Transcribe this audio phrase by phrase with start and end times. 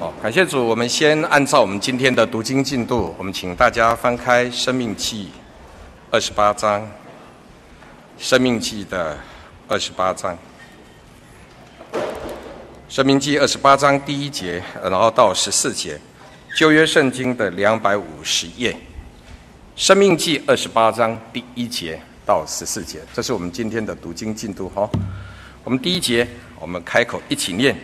[0.00, 0.66] 好，感谢主。
[0.66, 5.24] 我们先按照我们今天的读经进度，我们请大家翻开《生命记》
[6.10, 6.80] 二十八章，
[8.16, 9.18] 《生命记》的
[9.68, 10.34] 二十八章，
[12.88, 16.00] 《生命记》二十八章第一节，然后到十四节，
[16.56, 18.72] 旧约圣经的两百五十页，
[19.76, 24.66] 《生命记》二十八章第一节到十四节，这是我们今天的读经进度。
[24.70, 24.88] 哈，
[25.62, 26.26] 我们第一节，
[26.58, 27.76] 我们开口一起念。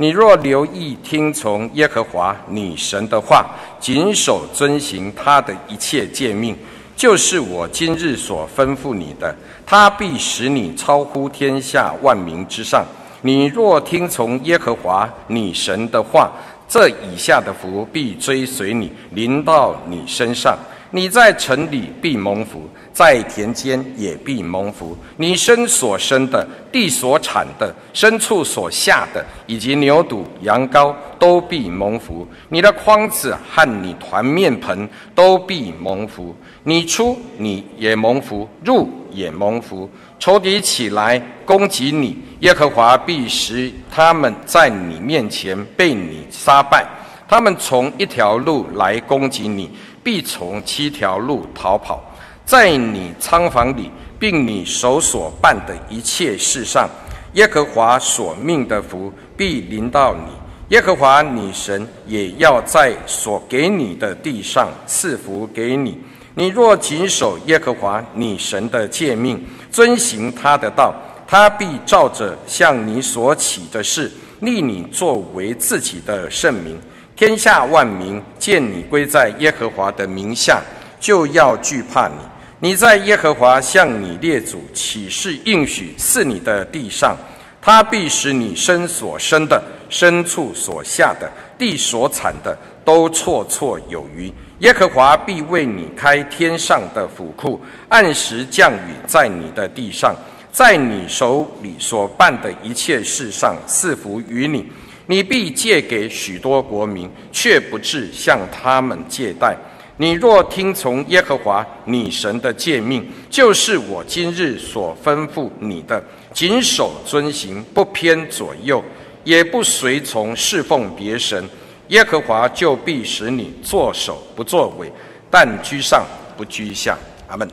[0.00, 3.44] 你若留意听从耶和华你神的话，
[3.80, 6.56] 谨守遵行他的一切诫命，
[6.96, 9.34] 就是我今日所吩咐你的，
[9.66, 12.84] 他必使你超乎天下万民之上。
[13.22, 16.30] 你若听从耶和华你神的话，
[16.68, 20.56] 这以下的福必追随你，临到你身上。
[20.90, 24.96] 你在城里必蒙福，在田间也必蒙福。
[25.18, 32.26] 你生所生的、地所产的、牲畜所下的，以及牛犊、羊羔，都必蒙福。
[32.48, 36.34] 你的筐子和你团面盆都必蒙福。
[36.64, 39.90] 你出你也蒙福，入也蒙福。
[40.18, 46.86] 仇敌起来攻击你，耶和华必使他们在你面前被你杀败。
[47.28, 49.70] 他们从一条路来攻击你。
[50.02, 52.02] 必从七条路逃跑，
[52.44, 56.88] 在你仓房里，并你手所办的一切事上，
[57.34, 60.32] 耶和华所命的福必临到你。
[60.68, 65.98] 耶和华你神也要在所给你的地上赐福给你。
[66.34, 70.94] 你若谨守耶和华你神的诫命，遵行他的道，
[71.26, 76.78] 他必照着向你所起的事，立你作为自己的圣民。
[77.18, 80.62] 天下万民见你归在耶和华的名下，
[81.00, 82.14] 就要惧怕你。
[82.60, 87.16] 你在耶和华向你列祖起誓应许赐你的地上，
[87.60, 94.32] 他必使你生所生的、牲畜所下的、地所产的都绰绰有余。
[94.60, 100.14] 耶和华必为你开天上的府库，按时降雨在你的地上，
[100.52, 104.70] 在你手里所办的一切事上赐福于你。
[105.10, 109.56] 你必借给许多国民，却不至向他们借贷。
[109.96, 116.02] 你若听从耶和华你神的诫命，就是我今日所吩咐你的，
[116.32, 118.84] 谨守遵行，不偏左右，
[119.24, 121.48] 也不随从侍奉别神，
[121.88, 124.92] 耶和华就必使你作首不作尾，
[125.30, 126.04] 但居上
[126.36, 126.96] 不居下。
[127.28, 127.48] 阿门。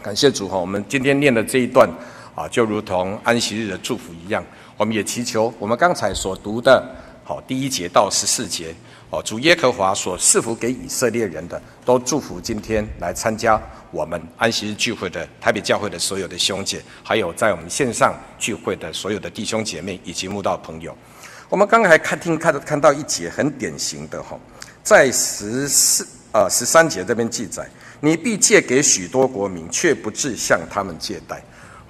[0.00, 1.88] 感谢主哈，我们今天念的这一段
[2.34, 4.42] 啊，就如同安息日的祝福一样。
[4.76, 6.84] 我们也祈求我们刚才所读的，
[7.22, 8.74] 好第一节到十四节，
[9.10, 13.60] 哦，主耶和华所赐福给以色列人的，都祝福今天来参加
[13.92, 20.96] 我们安息日聚会的台北教会的所有的兄姐，还有在我们线上聚会的所有的弟兄姐妹以及慕道朋友。
[21.48, 24.36] 我们刚才看听看看到一节很典型的哈，
[24.82, 27.64] 在十四呃十三节这边记载，
[28.00, 31.40] 你必借给许多国民，却不至向他们借贷。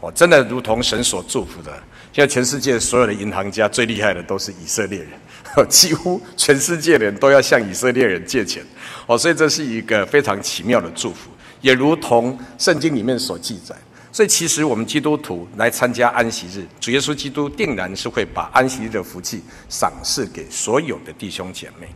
[0.04, 1.72] 哦，真的如同神所祝福的。
[2.12, 5.08] 现在全世界所有的银行家最厉害的都是以色列人，
[5.66, 8.62] 几乎全世界的人都要向以色列人借钱，
[9.06, 11.30] 哦，所以这是一个非常奇妙的祝福，
[11.62, 13.74] 也如同圣经里面所记载。
[14.12, 21.88] 所以其实我们基督徒来参加安息日，主耶稣基督定然是会把安息日的福气赏赐给所有的弟兄姐妹。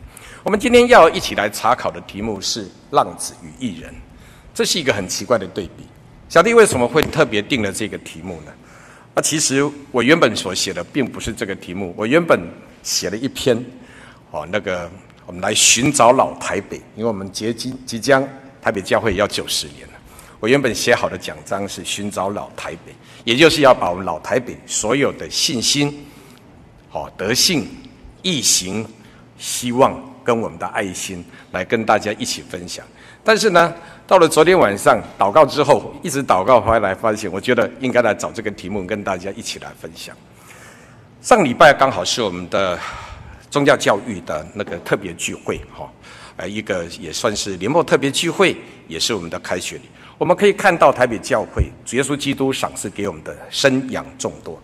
[0.42, 3.94] 我们今天要一起来查考的题目是浪子与义人，
[4.54, 5.84] 这是一个很奇怪的对比。
[6.28, 8.52] 小弟为什么会特别定了这个题目呢？
[9.14, 12.38] 那其实我原本所写的并不是这个题目，我原本
[12.82, 13.56] 写了一篇，
[14.30, 14.90] 哦，那个
[15.24, 18.22] 我们来寻找老台北，因为我们接近即将
[18.60, 19.94] 台北教会要九十年了。
[20.38, 26.06] 我原本写好的讲章是寻找老台北，也就是要把我们老台北所有的信心、
[26.90, 27.66] 好德性、
[28.22, 28.86] 义行、
[29.38, 32.84] 希望跟我们的爱心来跟大家一起分享。
[33.24, 33.74] 但是呢，
[34.08, 40.16] 到了昨天晚上祷告之后，一直祷告回来，发现我觉得应该来找这个题目跟大家一起来分享。
[41.20, 42.78] 上礼拜刚好是我们的
[43.50, 45.86] 宗教教育的那个特别聚会，哈，
[46.36, 48.56] 呃，一个也算是年末特别聚会，
[48.86, 49.82] 也是我们的开学礼。
[50.16, 54.58] 我们可以看到台北教会主耶稣基督赏赐给我们的生养众多。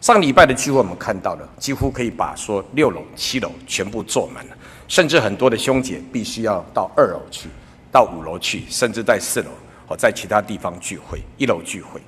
[0.00, 4.56] 上礼拜的聚会我们看到了，几乎可以把说六楼、七楼全部坐满了，
[4.86, 7.48] 甚至很多的兄姐必须要到二楼去。
[7.94, 9.50] 到五楼去，甚至在四楼，
[9.86, 12.00] 哦，在其他地方聚会，一楼聚会，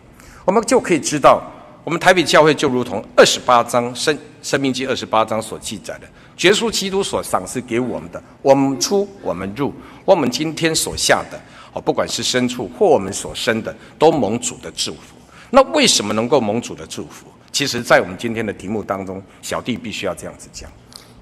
[0.45, 1.41] 我们就可以知道，
[1.85, 6.09] 我们台北教会就如同二十八章《生生命记》二十八章所记载的，
[6.41, 9.73] 耶稣基督所赏赐给我们的，我们出我们入，
[10.05, 11.39] 我们今天所下的，
[11.73, 15.15] 哦，不管是牲畜或我们所生的，都蒙主的祝福。
[15.51, 17.29] 那为什么能够蒙主的祝福？
[17.53, 20.69] 其实，在我们今天的题目当中，小弟必须要这样子讲，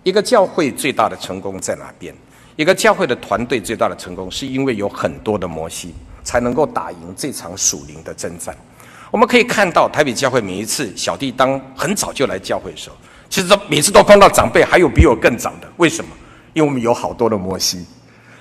[0.02, 2.14] 一个教会最大的成功在哪边？
[2.56, 5.92] 一个教会的团队最大的成功，是因为有很多的摩西，
[6.22, 8.56] 才能够打赢这场属灵的征战。
[9.10, 12.96] 我们可以看到，台北教会每一次小弟当很早就来教会的时候，
[13.28, 15.68] 其实每次都碰到长辈，还有比我更长的。
[15.78, 16.10] 为什么？
[16.52, 17.84] 因为我们有好多的摩西，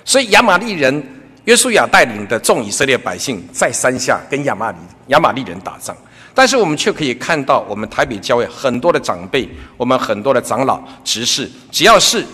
[0.04, 1.02] 所以亚玛力人
[1.44, 4.78] 约书亚带领的众以色列百姓在山下跟亚玛力
[5.08, 5.96] 亚玛力人打仗，
[6.32, 12.24] 但是我们却可以看到，我们台北教会很多的长辈，我们很多的长老执事，只要是。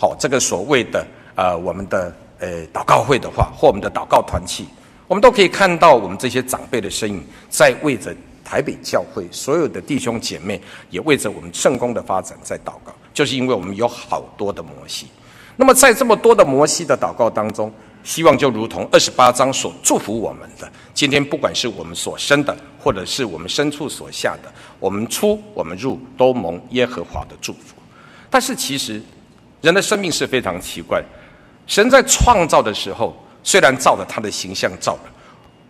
[0.00, 1.04] 好，这个所谓的
[1.34, 4.64] 呃，我们的呃祷告会的话，或我们的祷告团契，
[5.08, 8.14] 我们都可以看到我们这些长辈的身影，在为着
[8.44, 15.08] 台北教会所有的弟兄姐妹，也为着我们圣工的发展在祷告，就是因为我们有好多的摩西。
[15.56, 17.72] 那么在这么多的摩西的祷告当中，
[18.04, 27.74] 希望就如同二十八章所祝福我们的，今天不管是我们所生的，或者是我们牲畜所下的，我们出我们入都蒙耶和华的祝福。
[28.30, 29.02] 但是其实。
[29.60, 31.02] 人的生命是非常奇怪，
[31.66, 35.10] 神在创造的时候，虽然照着他的形象造了，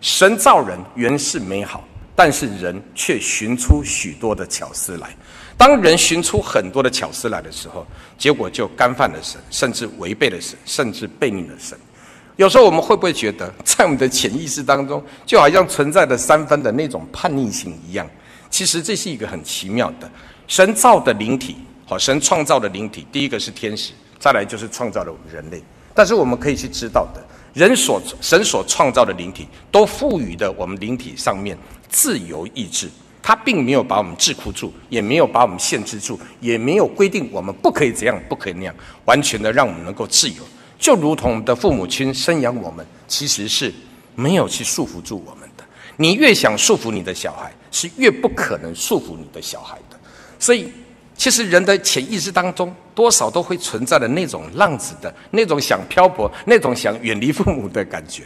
[0.01, 1.83] 神造人原是美好，
[2.15, 5.09] 但是人却寻出许多的巧思来。
[5.57, 7.87] 当人寻出很多的巧思来的时候，
[8.17, 11.77] 结果就干犯了神，甚至违背了神，甚至背逆了神。
[12.37, 18.09] 有时候我们会不会觉得，在我们的潜意识当中，就好像存在着三分的那种叛逆性一样？
[18.51, 20.09] 其实这是一个很奇妙的，
[20.47, 21.57] 神造的灵体。
[21.89, 25.63] 好，神创造的灵体，第一个是天使，再来就是创造了我们人类。
[25.95, 27.25] 但是我们可以去知道的，
[27.55, 31.57] 人所神所创造的灵体，都赋予的我们灵体上面
[31.89, 32.91] 自由意志，
[33.23, 38.75] 他并没有把我们桎梏住，也没有把我们限制住，也没有规定我们不可以这样，不可以那样，
[39.07, 40.43] 完全的让我们能够自由。
[40.79, 43.73] 就如同我们的父母亲生养我们，其实是
[44.15, 45.65] 没有去束缚住我们的。
[45.97, 49.99] 你越想束缚你的小孩，是越不可能束缚你的小孩的。
[50.39, 50.71] 所以。
[51.19, 58.23] 其实人的潜意识当中，多少都会存在的那种浪子的那种想漂泊、那种想远离父母的感觉。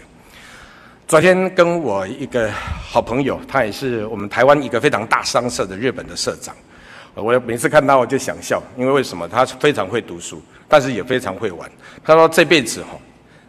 [1.08, 6.54] 昨天跟我一个好朋友，他也是我们台湾一个非常大商社的日本的社长，
[7.14, 9.26] 我每次看到我就想笑，因为为什么？
[9.26, 11.70] 他非常会读书，但是也非常会玩。
[12.04, 12.90] 他说这辈子哈，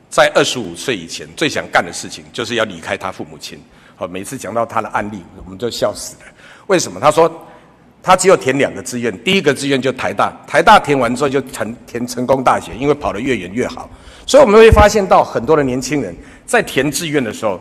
[0.09, 3.61] 在二十五岁以前最想干的事情，就是要离开他父母亲。
[3.97, 6.31] 好，每次讲到他的案例，我们就笑死了。
[6.67, 6.97] 为什么？
[6.97, 7.29] 他说。
[8.03, 13.89] 他只有填两个志愿，第一个志愿就台大，台大填完之后就成填成功大学，因为跑得越远越好。
[14.27, 16.13] 所以我们会发现到很多的年轻人
[16.45, 17.57] 在填志愿的时候，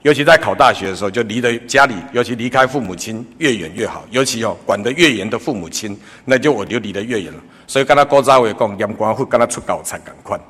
[0.00, 4.02] 尤其在考大学的时候，就离得家里，尤其离开父母亲越远越好。
[4.10, 5.94] 尤其哦，管得越严的父母亲，
[6.24, 7.38] 那就我就离得越远了。
[7.66, 10.40] 所以跟他高扎伟讲，阳光会跟他出高才赶快。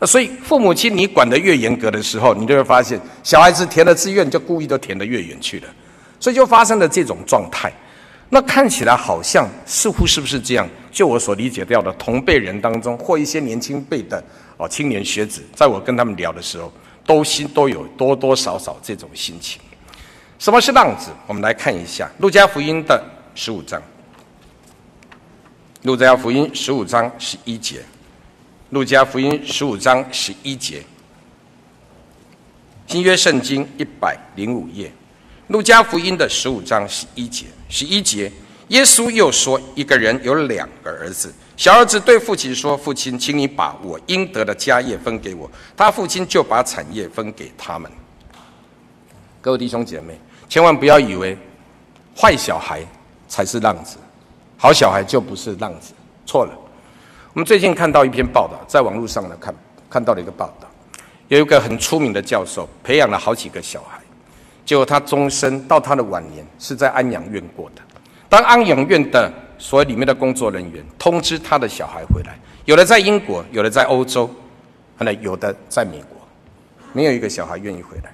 [0.00, 5.66] 那所以父母亲你管得越严格的时候，你就会发现小孩子填了志愿就故意都填得越远去了，
[6.18, 7.72] 所以就发生了这种状态。
[8.30, 10.68] 那看起来好像似乎是不是这样？
[10.90, 14.22] 就我所理解到的同辈人当中，或一些年轻辈的
[14.56, 16.72] 哦青年学子，在我跟他们聊的时候，
[17.06, 19.60] 都心都有多多少少这种心情。
[20.38, 21.10] 什么是浪子？
[21.26, 23.02] 我们来看一下《路加福音》的
[23.34, 23.80] 十五章，
[25.82, 27.78] 《路加福音》十五章十一节，
[28.70, 30.82] 《路加福音》十五章十一节，
[32.86, 34.92] 新约圣经一百零五页。
[35.48, 38.32] 路加福音的十五章十一节，十一节，
[38.68, 47.90] 耶稣又说：“一个人有两个儿子，小儿子对父亲说：‘父亲，请你把我应得的家业分给我。’他父亲就把产业分给他们。”
[49.40, 51.36] 各位弟兄姐妹，千万不要以为
[52.16, 52.82] 坏小孩
[53.28, 53.98] 才是浪子，
[54.56, 55.92] 好小孩就不是浪子，
[56.26, 56.52] 错了。
[57.34, 59.54] 我们最近看到一篇报道，在网络上呢看
[59.88, 60.68] 看到了一个报道，
[61.28, 63.97] 有一个很出名的教授，培养了好几个小孩。
[64.68, 67.80] 结果他终身到他的晚年是在安养院过的。
[68.28, 74.28] 当安养院的所里面的工作人员通知他的小孩回来，有的在英国，有的在欧洲，
[74.98, 76.18] 可能有的在美国，
[76.92, 78.12] 没有一个小孩愿意回来，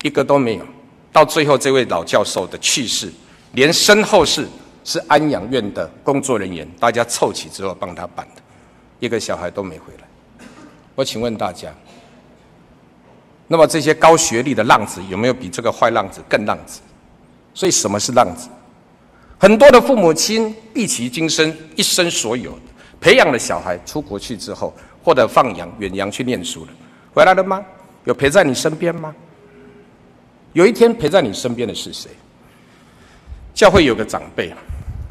[0.00, 0.64] 一个都没有。
[1.12, 3.12] 到最后，这位老教授的去世，
[3.52, 4.48] 连身后事
[4.84, 8.40] 是安养院的工作人员大家凑齐之后帮他办的，
[9.00, 10.46] 一个小孩都没回来。
[10.94, 11.68] 我请问大家。
[13.52, 16.80] 那么这些高学历的浪子有没有比这个坏浪子更浪子？
[17.52, 18.48] 所以什么是浪子？
[19.40, 22.56] 很多的父母亲毕其今生一生所有
[23.00, 26.70] 培养的小孩出国去之后，或者放羊远洋去念书了，
[27.12, 27.60] 回来了吗？
[28.04, 29.12] 有陪在你身边吗？
[30.52, 32.08] 有一天陪在你身边的是谁？
[33.52, 34.54] 教会有个长辈，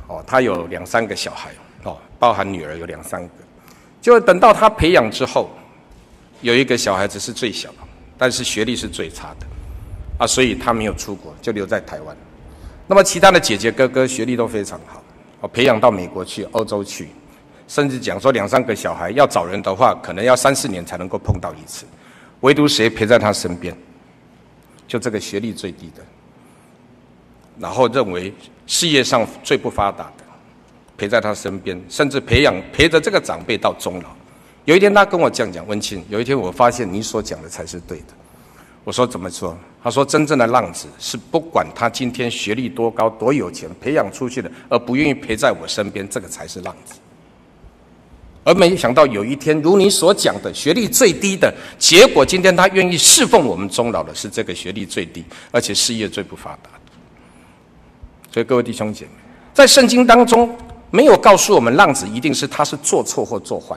[0.08, 1.52] 哦，他有两三个小孩，
[1.84, 3.30] 哦，包含女儿有两三个，
[4.02, 5.50] 就等到他培养之后，
[6.40, 7.89] 有一个小孩子是最小的。
[8.20, 9.48] 但是学历是最差的，
[10.18, 12.16] 啊，所以他没有出国，就留在台湾。
[12.86, 15.02] 那么其他的姐姐哥哥学历都非常好，
[15.40, 17.08] 哦培养到美国去、欧洲去。
[17.70, 21.86] 甚至讲说两三个小孩要找人的话，可能要三四年才能够碰到一次。
[22.42, 23.78] 唯独谁陪在他身边？
[24.88, 26.04] 就这个学历最低的，
[27.60, 28.34] 然后认为
[28.66, 30.24] 事业上最不发达的，
[30.98, 34.10] 陪在他身边，甚至培养陪着这个长辈到终老。
[34.70, 38.14] 有一天他跟我这样讲：“文庆，有一天我发现你所讲的才是对的。”
[38.86, 46.94] 我说：“怎么说？”他说：“真正的浪子是不管他今天学历多高、多有钱，培养出去的，而不愿意陪在我身边，这个才是浪子。
[48.44, 56.92] 而没想到有一天，如你所讲的，学历最低的，结果今天他愿意侍奉我们终老的，是这个学历最低，而且事业最不发达的。
[58.32, 59.12] 所以各位弟兄姐妹，
[59.52, 60.56] 在圣经当中
[60.92, 63.76] 没有告诉我们，浪子一定是他是做错或做坏。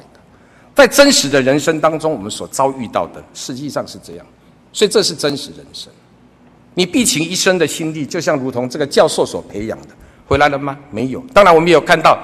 [0.75, 4.27] 在真实的人生当中，我们所遭遇到的，实际上是这样。”
[4.75, 5.93] 所以这是真实人生，
[6.73, 9.89] 你毕情一生的心力，就像如同这个教授所培养的，
[10.27, 10.79] 回来了吗？
[10.91, 11.23] 没有。
[11.35, 12.19] 当然，我们也有看到，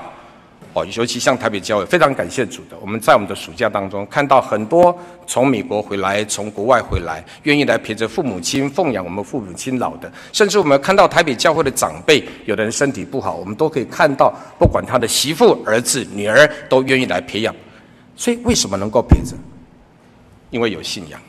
[0.72, 17.54] 哦，尤其像台北教会，非常感谢主的，我们在我们的暑假当中看到很多从美国回来、从国外回来，愿意来陪着父母亲、奉养我们父母亲老的，甚至我们看到台北教会的长辈，有的人身体不好，我们都可以看到，不管他的媳妇、儿子、女儿，都愿意来培养。
[18.18, 19.36] 所以为什么能够陪着？
[20.50, 21.20] 因为有信仰。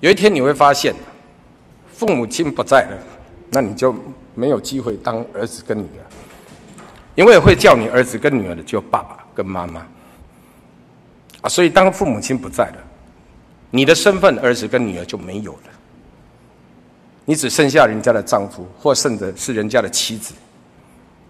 [0.00, 0.94] 有一天你会发现，
[1.90, 2.98] 父母亲不在了，
[3.50, 3.94] 那你就
[4.34, 6.04] 没有机会当儿子跟女儿，
[7.14, 9.80] 因为会叫你儿子跟女儿的就爸爸跟妈妈，
[11.40, 12.76] 啊，所以当父母亲不在了，
[13.70, 15.70] 你的身份儿子跟女儿就没有了，
[17.24, 20.34] 你只剩下人家的丈夫，或甚至是人家的妻子，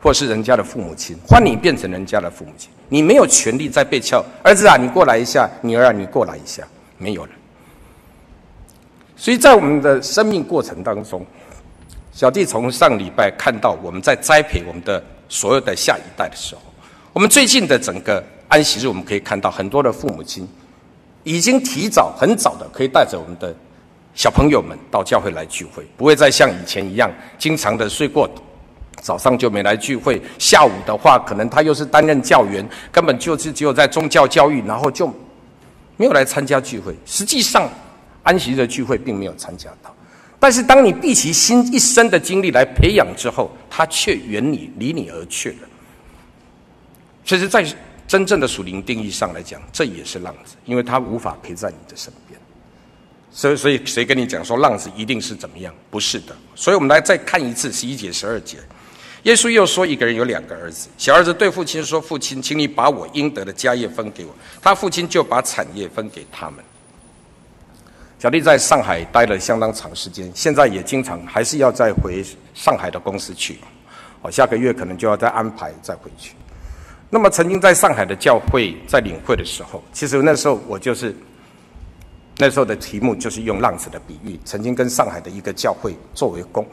[0.00, 6.66] 或是人家的父母亲，换你变成人家的父母亲，你没有权利再被叫儿子啊，你过来一下，女儿啊，你过来一下，
[6.96, 7.32] 没有了。
[9.16, 11.24] 所以在我们的生命过程当中，
[12.12, 16.62] 小弟从上礼拜看到我们在栽培我们的所有的下一代的时候，
[17.12, 20.48] 我们最近的整个安息日，我们可以看到很多的父母亲
[21.22, 23.54] 已经提早很早的可以带着我们的
[24.14, 28.42] 小朋友们到教会来聚会，不会再像以前一样经常的睡过头，
[29.00, 35.06] 早上就没来聚会，下午的话可能他又是担任教员，根本就是只有在宗教教育，然后就
[35.96, 36.94] 没有来参加聚会。
[37.04, 37.68] 实际上。
[38.22, 39.92] 安息的聚会并没有参加到，
[40.38, 45.68] 但是当你毕其心一生的精力来培养之后，他却远你离你而去了。
[47.24, 47.64] 其实，在
[48.06, 52.38] 真正的属灵定义上来讲，这也是浪子，因为他无法陪在你的身边。
[53.30, 55.74] 所以，所以谁跟你讲说浪子一定是怎么样？
[55.90, 56.36] 不是的。
[56.54, 58.58] 所以我们来再看一次十一节、十二节。
[59.24, 66.64] 耶稣又说：“一个人有两个儿子，小儿子对父亲说：‘父亲，请你把我应得的家业分给我。’他父亲就把产业分给他们。”
[68.18, 72.24] 小弟在上海待了相当长时间，现在也经常还是要再回
[72.54, 73.58] 上海的公司去，
[74.22, 76.34] 哦，下个月可能就要再安排再回去。
[77.08, 81.14] 那么曾经在上海的教会，在领会的时候，其实那时候我就是
[82.36, 86.66] 那时候的题目就是用浪子的比喻，曾经跟上海的一个教会作为工。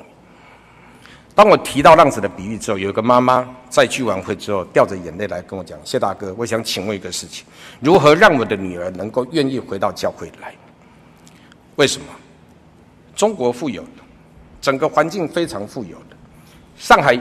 [1.38, 7.46] 当我提到浪子的比喻之后，有一个妈妈在聚完会之后掉着眼泪来跟我讲：“谢大哥，我想请问一个事情，
[7.80, 10.52] 如何让我的女儿能够愿意回到教会来？”
[11.78, 12.08] 为什么？
[13.16, 14.02] 中国富有的，
[14.60, 16.18] 整个环境非常富有的，
[16.76, 17.16] 上海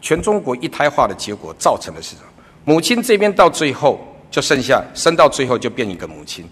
[0.00, 2.28] 全中国一胎化的结果造成的是什么？
[2.64, 4.00] 母亲这边到最后
[4.30, 6.48] 就剩下生到最后就变一个母亲，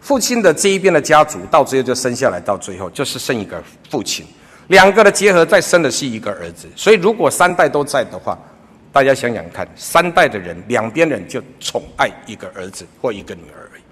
[0.00, 4.24] 父亲的这一边的家族到最后就生下来到最后就是剩一个父亲，
[4.68, 6.68] 两个的结合再生的是一个儿子。
[6.74, 8.38] 所以如果三代都在的话，
[8.92, 13.82] 大家想想看，三代的人两边人就宠爱一个儿子或一个女儿而已。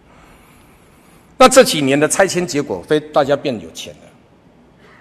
[1.36, 4.00] 那这几年的拆迁结果，非大家变有钱了。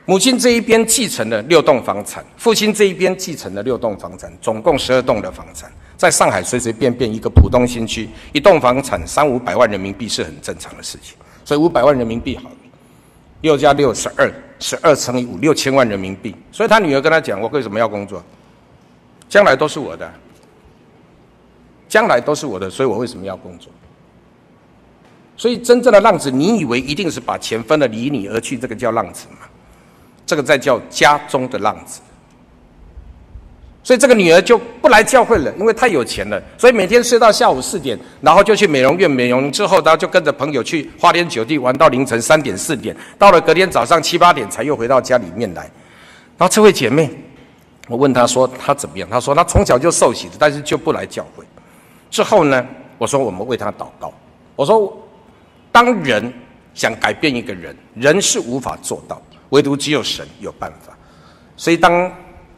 [0.05, 5.71] 母亲这一边继承了六栋房产，父亲这一边继承了六栋房产，总共十二栋的房产。
[5.95, 11.15] 在上海随随便便一个浦东新区，一栋房产三五百万人民币是很正常的事情。
[11.45, 12.55] 所以五百万人民币好了，
[13.39, 14.29] 六加六十二，
[14.63, 16.33] 十二乘以五六千万人民币。
[16.49, 18.23] 所以他女儿跟他讲：“我为什么要工作？
[19.27, 20.09] 将来都是我的，
[21.89, 23.69] 将来都是我的，所以我为什么要工作？”
[25.35, 29.39] 所以，真正的浪子，你以为一定是把钱分得离你而去，这个叫浪子吗？
[30.25, 31.99] 这个在叫家中的浪子。
[33.83, 45.63] 所以，这个女儿就不来教会了，因为太有钱了，所以每天睡到下午四点，然后就去美容院美容，之后然后就跟着朋友去花天酒地玩到凌晨三点四点，到了隔天早上七八点才又回到家里面来。
[46.37, 47.09] 然后这位姐妹，
[47.87, 49.09] 我问她说她怎么样？
[49.09, 51.43] 她说她从小就受洗的，但是就不来教会。
[52.09, 52.65] 之后呢，
[52.97, 54.13] 我说我们为她祷告。
[54.55, 54.97] 我说。
[55.73, 56.31] 当人
[56.75, 60.95] 想改变一个人，人是无法做到，唯独只有神有办法。
[61.57, 62.11] 所以，当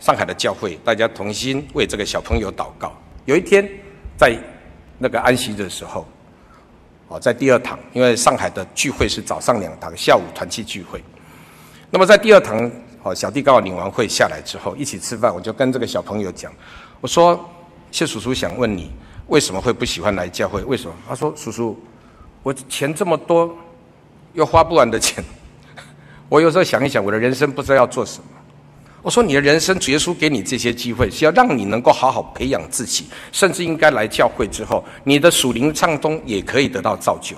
[0.05, 2.95] 上海的教会大家同心为这个小朋友祷告，
[3.25, 3.67] 有一天，
[4.15, 4.37] 在
[4.99, 6.07] 那个安息的时候，
[7.07, 11.03] 哦，在第二堂，因为上海的聚会是早上两堂，下午团契聚会。
[11.89, 12.71] 那么在第二堂，
[13.01, 16.53] 哦，小弟刚好领完会下来之后，一起吃饭，我就跟这个小朋友讲，
[17.01, 17.43] 我说
[17.89, 18.91] ：“谢叔叔想问你，
[19.25, 20.61] 为什么会不喜欢来教会？
[20.65, 21.83] 为什么？”他说：“叔叔，
[22.43, 23.57] 我钱这么多，
[24.33, 25.23] 又花不完的钱，
[26.29, 28.29] 我有时候想一想，我的人生不知道要做什么。”
[29.05, 37.35] 我说：“你的人生，主耶稣给你这些机会，是要让你能够好好培养自己，甚至应该来教会之后，你的属灵畅通也可以得到造就。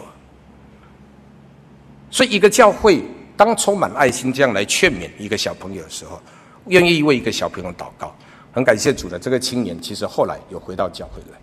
[2.09, 3.03] 所以，一个教会
[3.35, 6.21] 当充满爱心这样来劝勉一个小朋友的时候，
[6.67, 8.15] 愿意为一个小朋友祷告，
[8.53, 11.37] 很感谢主的这个青年，其实后来有回到教会来。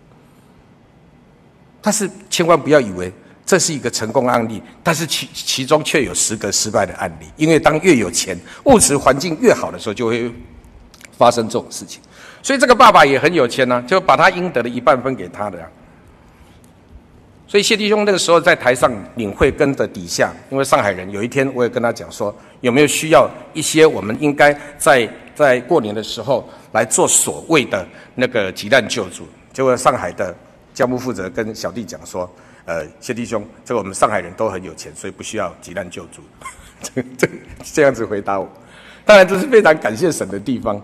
[1.82, 3.12] 但是，千万不要以为。”
[3.46, 7.26] 这是一个成功案例，但是其其中却有十个失败的案例。
[7.36, 8.34] 因为当越有钱、
[8.64, 10.32] 物质环境越好的时候，就会
[11.18, 12.00] 发生这种事情。
[12.42, 15.68] 所以这个爸爸也很有钱呢、就把他应得的一半分给他的、啊。
[17.46, 29.28] 所以谢弟兄那个时候在台上领会，跟着底下，因为上海人，有一天我也跟他讲说，有没有需要一些我们应该在在过年的时候来做所谓的那个急难救助。
[29.52, 30.34] 结果上海的
[30.72, 32.26] 教务负责跟小弟讲说。
[32.66, 36.22] 呃，谢弟兄，这个我们上海人都很有钱，所以不需要急难救助。
[36.82, 37.28] 这这
[37.62, 38.48] 这样子回答我，
[39.04, 40.80] 当然这是非常感谢神的地方。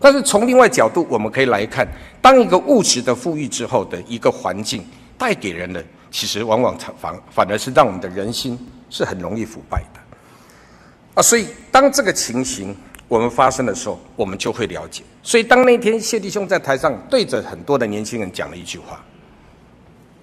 [0.00, 1.86] 但是从另外角度，我们可以来看，
[2.20, 4.84] 当一个物质的富裕之后的一个环境
[5.16, 8.58] 带给人的，其实往往反反而是让我们的人心
[8.90, 10.00] 是很容易腐败的。
[11.14, 12.76] 啊，所以当这个情形
[13.06, 15.04] 我们发生的时候，我们就会了解。
[15.22, 19.00] 所以当那天谢弟兄在台上对着很多的年轻人讲了一句话。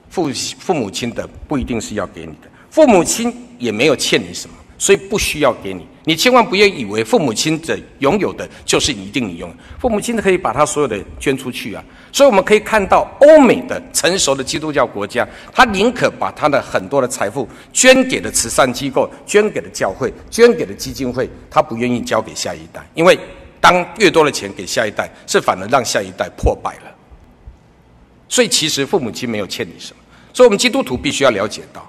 [0.10, 5.86] 父父母亲的不一定是要给你的，父母亲也没有欠你什么，所以不需要给你。
[6.06, 11.84] 你千万不要以为父母亲的拥有的就是一定你拥有，父母亲可以把他所有的捐出去啊。
[12.12, 23.20] 所以我们可以看到，欧美的成熟的基督教国家，他宁可把他的很多的财富捐给了慈善机构，捐给了教会，捐给了基金会，他不愿意交给下一代，因为
[23.62, 26.96] 当越多的钱给下一代，是反而让下一代破败了。
[28.28, 29.99] 所以其实父母亲没有欠你什么，
[30.40, 31.86] 所以我们基督徒必须要了解到，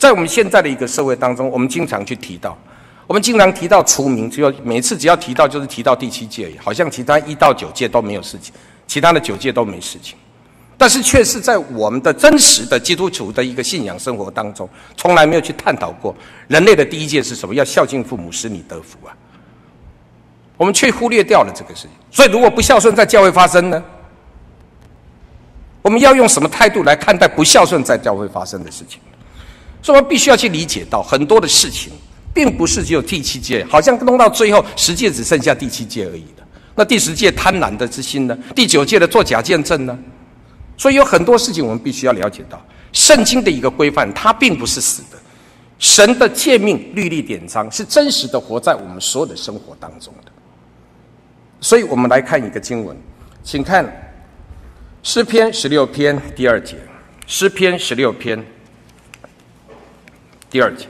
[0.00, 2.58] 在我们现在的一个社会当中，我们经常去提到，
[3.06, 8.52] 我们经常提到除名，只有每次只要提到就是提到第七诫，好像其他一到九诫都没有事情，
[8.88, 10.18] 其他的九诫都没事情，
[10.76, 16.12] 但是却是在我们的真实的基督徒的一个信仰生活当中，从来没有去探讨过
[16.48, 19.14] 人类的第一诫是什么，要孝敬父母，使你得福啊，
[20.56, 21.90] 我们却忽略掉了这个事情。
[22.10, 23.80] 所以如果不孝顺在教会发生呢？
[25.86, 28.98] 我们要用什么态度来看待不孝顺在教会发生的事情？
[29.80, 31.92] 所以，我们必须要去理解到很多的事情，
[32.34, 36.42] 并不是只有第七届，好像弄到最后十届只剩下第七届而已的。
[36.74, 38.36] 那第十届贪婪的之心呢？
[38.52, 39.96] 第九届的作假见证呢？
[40.76, 42.60] 所以，有很多事情我们必须要了解到，
[42.92, 45.16] 圣经的一个规范，它并不是死的。
[45.78, 50.32] 神的诫命、律例、典章是真实的活在我们所有的生活当中的。
[51.60, 52.96] 所以我们来看一个经文，
[53.44, 54.02] 请看。
[55.08, 56.76] 诗篇十六篇第二节，
[57.28, 58.44] 诗篇十六篇
[60.50, 60.88] 第二节，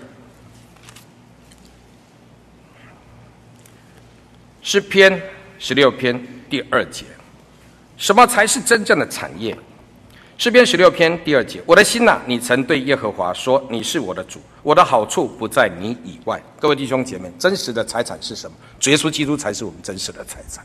[4.62, 5.22] 诗篇
[5.58, 7.04] 十六篇第二节，
[7.98, 9.54] 什么才是真正的产业？
[10.38, 18.56] 诗篇十六篇第二节，我的心呐，你曾对耶和华说：“你是我的主，我的好处不在你以外。”各位弟兄姐妹，真实的财产是什么？
[18.80, 20.64] 主耶稣基督才是我们真实的财产。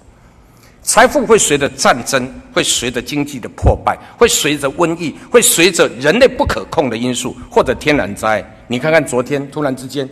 [0.83, 8.43] 财富会随着战争，会随着经济的破败，会随着瘟疫，会随着人类不可控的因素或者天然灾。
[8.67, 10.09] 你看看昨天，突然之间，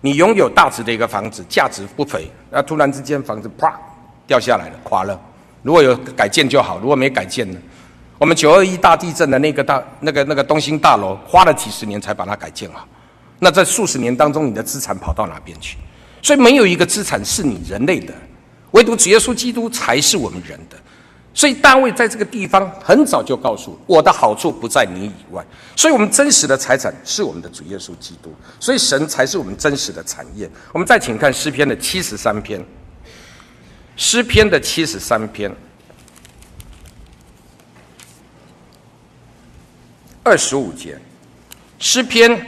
[0.00, 3.72] 你拥有大值的一个房子，价值不菲，那突然之间房子啪
[4.26, 5.18] 掉下来了，垮了。
[5.62, 7.58] 如果有改建就好，如果没改建呢？
[8.18, 12.86] 我们九二一大地震的那个大那个那个东兴大楼，花了几十年才把它改建好。
[13.38, 15.76] 那在数十年当中，你的资产跑到哪边去？
[16.22, 18.12] 所以没有一个资产是你人类的。
[18.72, 20.76] 唯独主耶稣基督才是我们人的，
[21.32, 25.44] 所以大卫在这个地方很早就告诉我，的好处不在你以外，
[25.76, 30.50] 所以我们真实的财产是我们的主耶稣基督，所以神才是我们真实的产业。
[30.72, 32.64] 我们再请看诗篇的七十三篇，
[33.96, 35.50] 诗篇的七十三篇，
[40.22, 40.98] 二十五节，
[41.78, 42.46] 诗篇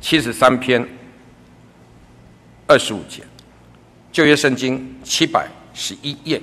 [0.00, 0.88] 七十三篇，
[2.66, 3.22] 二十五节。
[4.14, 6.40] 旧约圣经七百十一页，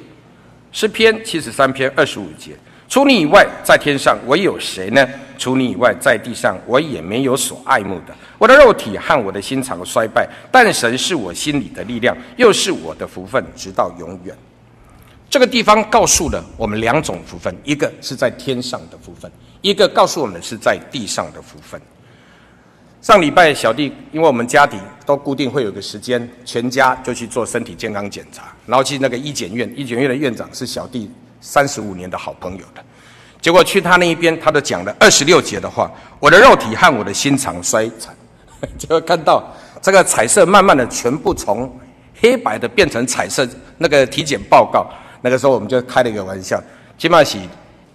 [0.74, 2.52] 诗篇七十三篇二十五节：
[2.90, 5.08] 除你以外，在天上唯有谁呢？
[5.38, 8.14] 除你以外，在地上我也没有所爱慕的。
[8.38, 14.36] 我的肉体和我的心肠衰败，但神是我心里的力量，又是我的福分，直到永远。
[15.30, 19.32] 这个地方告诉了我们两种福分，一个是在天上的福分，
[19.62, 21.82] 一个告诉我们是在地上的福分。
[23.02, 31.10] 上礼拜小弟，因为我们家里都固定会有个时间，全家就去做身体健康检查，然后去那个医检院，医检院的院长是小弟
[31.42, 32.84] 三十五年的好朋友的。
[33.42, 38.16] 结果去他那一边，他都讲了二十六节的话，我的肉体和我的心肠衰残，
[38.78, 41.76] 就看到这个彩色慢慢的全部从
[42.20, 43.48] 黑白的变成彩色。
[43.80, 44.88] 那个体检报告，
[45.24, 46.62] 那个时候我们就开了一个玩笑，
[47.00, 47.40] 起码是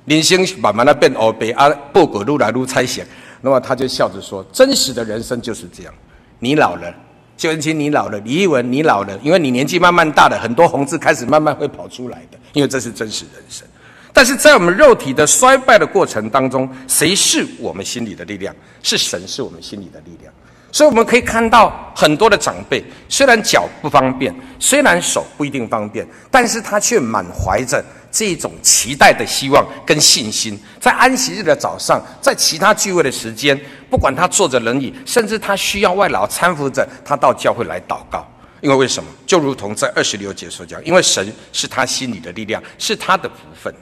[0.07, 3.03] 人生慢慢的变黑白啊，报告越来越彩色。
[3.47, 5.95] 那么他就笑着说：“真实的人生就是这样，
[6.41, 6.93] 你老了，
[7.37, 13.65] 谢文清你老了，李一文你老了，因为你年纪慢慢大了，很多红字开始慢慢会跑出来的，因为这是真实人生。”
[14.13, 18.53] 但是在我们肉体的衰败的过程当中，谁是我们心里的力量？
[18.83, 20.35] 是神，是我们心里的力量。
[20.73, 27.81] 所以我们可以看到很多的长辈，虽然脚不方便，虽然手不一定方便，但是他却满怀着
[28.17, 30.59] 这种期待的希望跟信心。
[30.81, 38.27] 在安息日的早上，在其他聚会的时间，不管他坐着轮椅，甚至他需要外劳搀扶着，他到教会来祷告。
[38.63, 39.11] 因为为什么？
[39.27, 43.73] 就如同在二十六节所讲，因为神是他心里的力量，是他的福分。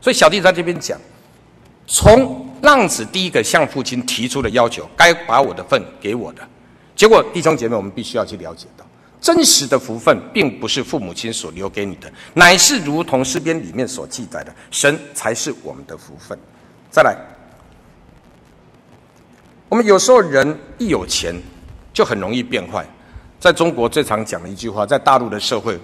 [0.00, 0.98] 所以小弟在这边讲，
[1.86, 6.42] 从浪子第一个向父亲提出的要求，该把我的份给我的，
[6.96, 8.83] 结果弟兄姐妹，我们必须要去了解到，
[9.24, 16.38] 真实的福分并不是父母亲所留给你的，乃是如同诗篇里面所记载的，神才是我们的福分。
[16.90, 17.16] 再来，
[19.70, 21.34] 我们有时候人一有钱，
[21.90, 22.86] 就很容易变坏。
[23.40, 25.80] 在中国最常讲的一句话，在大陆的社会，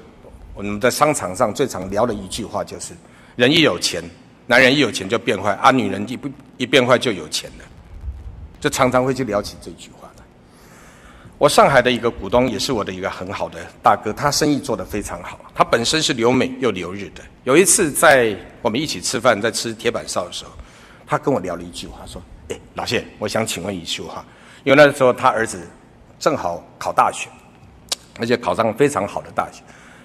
[0.52, 2.92] 我们在商场上最常聊的一句话就是。
[3.36, 4.04] 人一有钱，
[4.46, 5.70] 男人一有钱就变坏啊！
[5.70, 7.64] 女人一不一变坏就有钱了，
[8.60, 10.09] 就常常会去聊起这句话。
[11.40, 15.40] 我上海的一个股东也是我的一个很好的大哥，他生意做得非常好。
[15.54, 17.22] 他本身是留美又留日的。
[17.44, 20.50] 有一次在我们一起吃饭，在吃铁板烧的时候，
[21.06, 22.20] 他跟我聊了一句话，说
[22.52, 24.22] ：“哎，老谢，我想请问一句话，
[24.64, 25.66] 因为那时候他儿子
[26.18, 27.30] 正好考大学，
[28.18, 29.62] 而且考上非常好的大学。”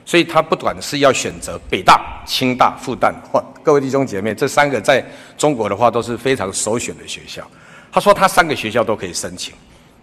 [0.08, 5.06] 所以他不管是要选择北大、清大、复旦，或各位弟兄姐妹，这三个在
[5.38, 7.46] 中国的话都是非常首选的学校。
[7.92, 9.54] 他说他三个学校都可以申请，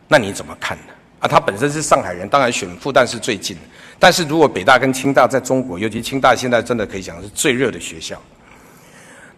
[0.06, 0.92] 那你怎么看呢？
[1.22, 3.56] 啊，他本身是上海人，当然选复旦是最近。
[3.96, 8.20] 但是如果北大跟清大在中国，尤其清大现在真的可以讲是最热的学校。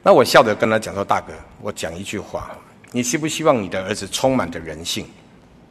[0.03, 2.51] 那我笑着跟他讲说：“大哥，我讲一句话，
[2.91, 5.07] 你希不希望你的儿子充满着人性？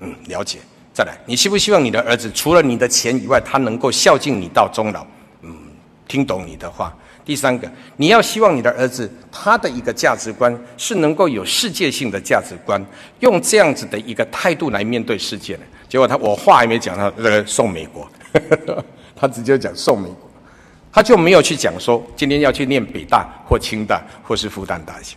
[0.01, 0.59] 嗯，了解。”
[0.93, 5.03] 再来，你希不希望你的儿子除了你的钱以外，他能够孝敬你到终老？
[5.41, 5.57] 嗯，
[6.07, 6.95] 听懂你的话。
[7.25, 12.83] 第三个，你要希望你的儿子他的一个价值观是能够有世界性的价值观，
[13.19, 15.61] 用这样子的一个态度来面对世界的。
[15.87, 18.07] 结果他我话还没讲到，这个送美国，
[19.15, 20.29] 他直接讲送美国，
[20.91, 25.15] 他就没有去讲说今天要去念北大或清大或是复旦大学。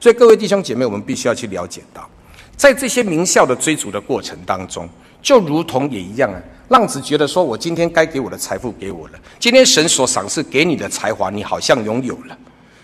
[0.00, 2.08] 所以各位弟兄姐妹，我们必须要去了解到，
[2.56, 4.88] 在这些名校的追逐的过程当中。
[5.22, 6.36] 就如同也一样啊，
[6.68, 12.36] 浪子觉得说，我今天该给我的财富给我了，今天神所赏赐给你的才华，你好像拥有了。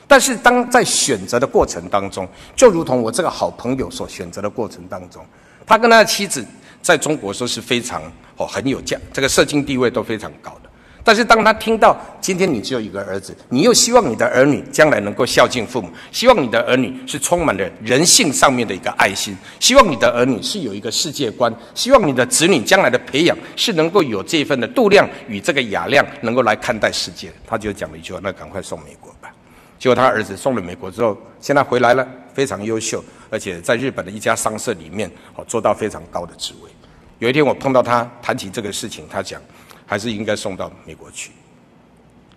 [0.06, 5.24] 但是当在选择的过程当中，就如同我这个好朋友所选择的过程当中，
[5.64, 6.44] 他跟他的妻子
[6.82, 8.02] 在中国说是非常
[8.36, 10.59] 哦很有价，这个社经地位都非常高。
[11.02, 27.32] 但是当他听到今天你只有一个儿子，你又希望你的儿女将来能够孝敬父母，希望你的儿女是充满了人性上面的一个爱心，希望你的儿女是有一个世界观，希望你的子女将来的培养是能够有这份的度量与这个雅量，能够来看待世界。
[27.46, 29.32] 他就讲了一句话：“那赶快送美国吧。”
[29.80, 36.70] 结果他儿子送了美国之后，现在回来了，非常优秀，而且在日本的一家商社里面哦做到非常高的职位。
[37.18, 39.40] 有一天我碰到他谈起这个事情，他讲。
[39.90, 41.32] 还是应该送到美国去。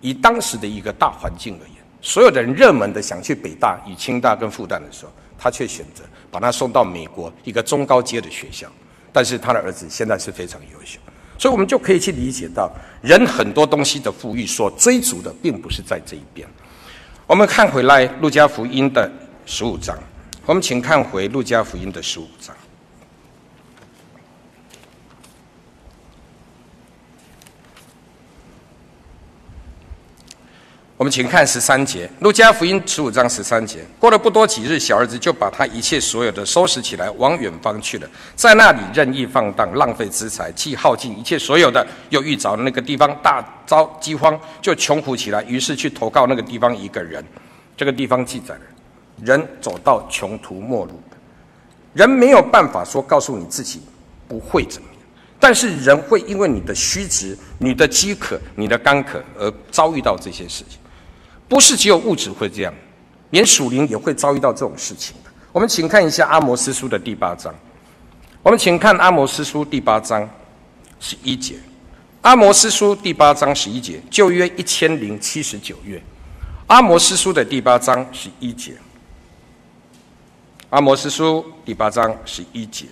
[0.00, 8.66] 以当时的一个大环境而言，所有的人热门的想去北大、与清大跟复旦的时候，他却选择把他送到美国一个中高阶的学校。
[9.12, 10.98] 但是他的儿子现在是非常优秀，
[11.38, 12.68] 所以我们就可以去理解到，
[13.00, 16.48] 人很多东西的富裕所追逐的，并不是在这一边。
[17.24, 19.08] 我们看回来《路加福音》的
[19.46, 19.96] 十五章，
[20.44, 22.52] 我们请看回《路加福音》的十五章。
[30.96, 33.84] 我们请看十三节，《路加福音》十五章十三节。
[33.98, 47.24] 过了不多几日，小儿子就把他一切所有的收拾起来，往远方去了，在那里任意放荡，浪费资财，既耗尽一切所有的，又遇着那个地方大遭饥荒，就穷苦起来，于是去投靠那个地方一个人。
[47.76, 48.60] 这个地方记载了，
[49.20, 51.02] 人走到穷途末路，
[51.92, 53.82] 人没有办法说告诉你自己
[54.28, 54.96] 不会怎么样。
[55.40, 60.78] 但是人会因为你的虚执、你的饥渴、你的干渴而遭遇到这些事情，
[61.54, 62.74] 不是只有物质会这样，
[63.30, 65.14] 连属灵也会遭遇到这种事情。
[65.52, 67.54] 我们请看一下阿摩斯书的第八章，
[68.42, 70.28] 我们请看阿摩斯书第八章
[70.98, 71.54] 十一节，
[72.22, 76.02] 阿摩斯书第八章十一节，旧约一千零七十九页，
[76.66, 78.72] 阿摩斯书的第八章十一节，
[80.70, 82.86] 阿摩斯书第八章十一节。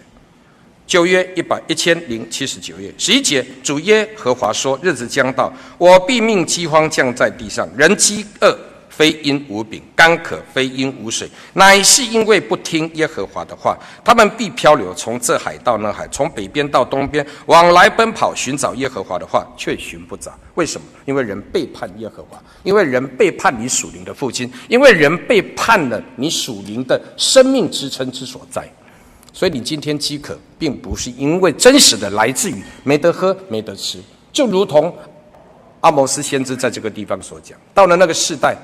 [0.92, 8.55] 旧约一百一千零七十九页十一节，主耶和华说：“日子将到，我必命饥荒降在地上，人饥饿
[8.90, 13.74] 非因无饼，干渴非因无水，乃是因为不听耶和华的话。
[14.05, 20.31] 他们必漂流，从这海到那海，从北边到东边，往来奔跑，寻找耶和华的话，却寻不着。
[20.57, 20.87] 为什么？
[21.07, 28.70] 因为人背叛耶和华，因为人背叛你属灵的父亲，因为人背叛了你属灵的生命支撑之所在。”
[29.33, 33.99] 所以你今天饥渴，并不是因为真实的来自于没得喝、没得吃，
[34.33, 34.95] 就如同
[35.81, 38.57] 阿摩斯先知在这个地方所讲，到了那个世代，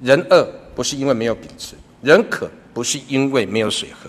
[0.00, 4.08] 人饿不是因为没有饼吃，人渴不是因为没有水喝，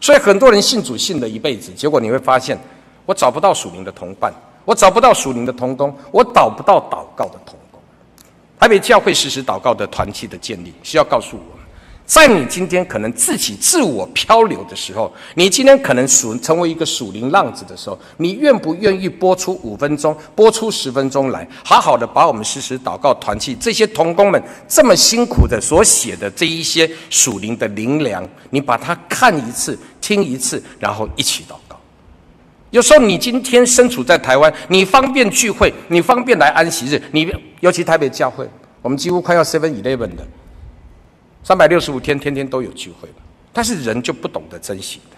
[0.00, 2.58] 所以很多人信主信了一辈子，结果你会发现，
[3.06, 4.32] 我找不到属灵的同伴，
[4.64, 7.80] 我找不到属灵的同工，我找不到祷告的同工。
[8.60, 11.53] 台北教会实时祷告的团契的建立，需要告诉我。
[12.06, 31.80] 在你今天可能自己自我漂流的时候，你今天可能属成为一个属灵浪子的时候，你愿不愿意播出五分钟、播出十分钟来，好好的把我们实时祷告团契这些同工们这么辛苦的所写的这一些属灵的灵粮，你把它看一次、听一次，然后一起祷告。
[32.70, 38.46] 有时候你今天身处在台湾，你方便聚会，你方便来安息日，你尤其台北教会，
[38.82, 40.26] 我们几乎快要 Seven Eleven 的。
[41.44, 43.08] 三百六十五天，天天都有聚会，
[43.52, 45.16] 但是人就不懂得珍惜的。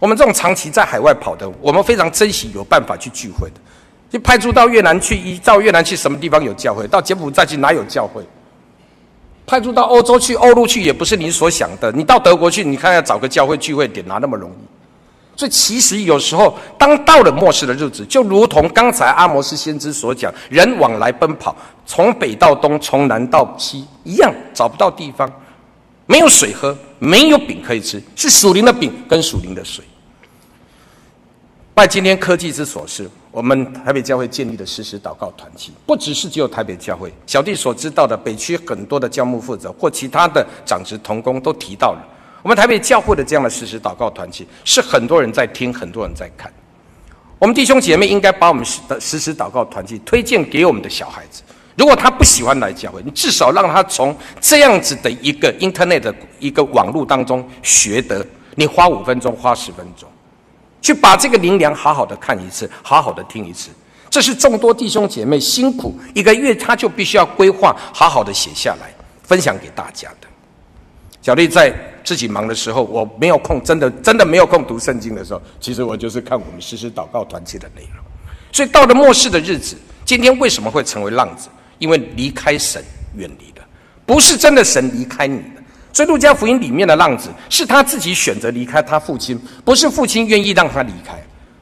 [0.00, 3.54] 我们这种长期在海外跑的，我们非常珍惜有办法去聚会的。
[4.10, 6.88] 就派驻到越南去，一到越南去什么地方有教会？
[6.88, 8.20] 到柬埔寨去哪有教会？
[9.46, 11.92] 派驻到欧洲去，欧陆去也不是你所想的。
[11.92, 14.79] 你到德国去，你看要找个教会聚会点哪那么容易？
[15.36, 25.30] 所以其实有时候，当到了末世的日子，就如同刚才阿摩斯先知所讲，人往来奔跑，从北到东，从南到西一样，找不到地方，
[26.04, 29.82] 没有水喝，没有饼可以吃，是属灵的饼跟属灵的水。
[31.72, 42.06] 拜今天科技之所赐，我们台北教会建立的实时祷告团体，不只是只有台北教会，小弟所知道的北区很多的教牧负责或其他的长职同工都提到了。
[42.42, 46.52] 我们台北教会的这样的实时祷告团契，是很多人在听，很多人在看。
[47.38, 51.42] 我们弟兄姐妹应该把我们的实时祷告团契推荐给我们的小孩子。
[51.76, 58.26] 如果他不喜欢来教会，你至少让他从这样子的一个 Internet 的一个网络当中学得。
[58.56, 60.06] 你花五分钟，花十分钟，
[60.82, 63.70] 去把这个灵粮好好的看一次，好好的听一次。
[64.10, 70.26] 这是众多弟兄姐妹辛苦一个月，他就必须要规划，好好的写下来，分享给大家的。
[71.22, 78.04] 小丽在自己忙的时候，我没有空，真的真的没有空读圣经的时候，其实我就是看我们实时祷告团契的内容。
[78.52, 81.48] 所以到了末世的日子，今天为什么会成为浪子？
[81.78, 82.82] 因为离开神，
[83.16, 83.62] 远离的，
[84.04, 85.62] 不是真的神离开你的。
[85.92, 91.18] 所以路加福音里面的浪子是他自己选择离开他父亲，不是父亲愿意让他离开，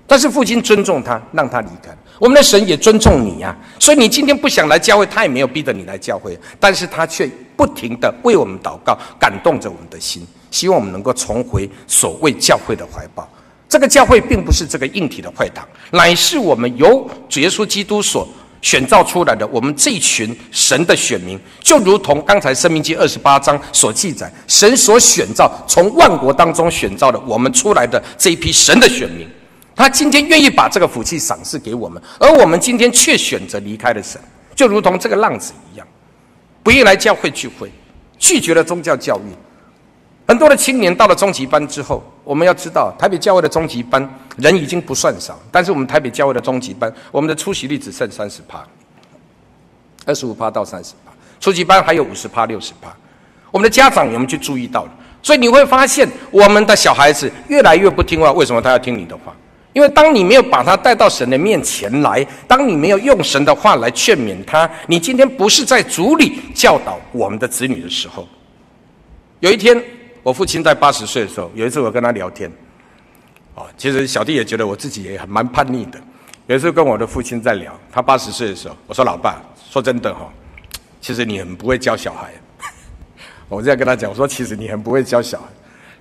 [0.06, 1.90] 但是父亲尊重他，让他离开。
[2.18, 13.28] 我们的神也尊重你呀，所以你今天不想来教会，他也没有逼着你来教会，但是他却不停地为我们祷告，感动着我们的心，希望我们能够重回所谓教会的怀抱。
[13.68, 18.26] 这个教会并不是这个硬体的会堂，乃是我们由主耶稣基督所
[18.62, 29.28] 选造出来的，我们这一群神的选民，就如同刚才生命记二十八章所记载，神所选造从万国当中选造的我们出来的这一批神的选民。
[29.76, 34.20] 他今天愿意把这个福气赏赐给我们，而我们今天却选择离开了神，
[34.54, 35.86] 就如同这个浪子一样，
[36.62, 37.70] 不愿意来教会聚会，
[38.18, 39.32] 拒绝了宗教教育。
[40.26, 48.62] 很多的青年到了中级班之后，我们要知道，台北教会的中级班人已经不算少，但是我们台北教会的中级班，我们的出席率只剩三十趴，
[50.04, 52.94] 二十五趴到三十趴，初级班还有五十趴、六十趴。
[53.50, 54.90] 我们的家长有没有去注意到了？
[55.22, 58.30] 所以你会发现，我们的小孩子越来越不听话。
[58.32, 59.34] 为什么他要听你的话？
[59.74, 68.26] 因为当你没有把他带到神的面前来，当你没有用神的话来劝勉他，你今天不是在主里教导我们的子女的时候。
[69.40, 69.80] 有一天，
[70.22, 72.50] 我父亲在八十岁的时候，有一次我跟他聊天，
[73.54, 76.00] 哦，其实小弟也觉得我自己也很蛮叛逆的。
[76.46, 80.32] 有一次跟我的父亲在聊，他八十岁的时候，我说：“老爸，说真的哈，
[81.00, 82.32] 其实你很不会教小孩。”
[83.48, 85.46] 我这样跟他讲，我说：“其实你很不会教小孩。”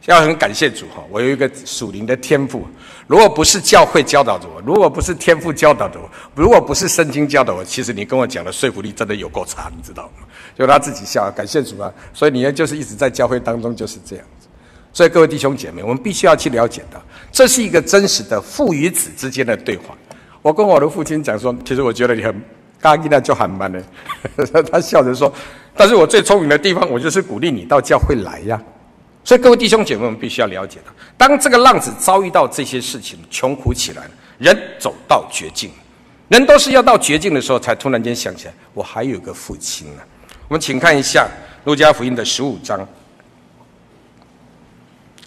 [0.07, 2.65] 要很感谢主哈，我有一个属灵的天赋。
[3.07, 10.25] 如果不是教会教导着我，如果不是天父教导着我，如果不是圣经教导我，其实你跟我讲的说服力真的有够差，你知道吗？
[10.57, 11.91] 就他自己笑，感谢主啊。
[12.13, 14.47] 所以你呢，就是一直在教会当中就是这样子。
[14.93, 19.93] 所以各位弟兄姐妹，我们必须要去了解到，这是一个真实的父与子之间的对话。
[20.41, 22.41] 我跟我的父亲讲说，其实我觉得你很
[22.79, 23.83] 刚毅的就很慢呢。
[24.71, 25.31] 他笑着说，
[25.75, 28.61] 但是我最聪明的地方，我就是鼓励你到教会来呀。
[29.27, 35.69] 所以，各位弟兄姐妹，们必须要了解的，当这个浪子遭遇到这些事情，穷苦起来了，人走到绝境，
[36.29, 40.01] 人都是要到绝境的时候，才突然间想起来，我还有个父亲呢。
[40.47, 41.27] 我们请看一下
[41.65, 42.87] 《路加福音》的十五章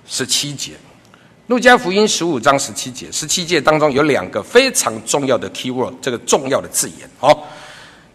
[0.07, 0.73] 十七节，
[1.49, 7.01] 《路加福音》十五章十七节，十七节当中有两个非常重要的 key word，这个重要的字眼。
[7.19, 7.35] 好，《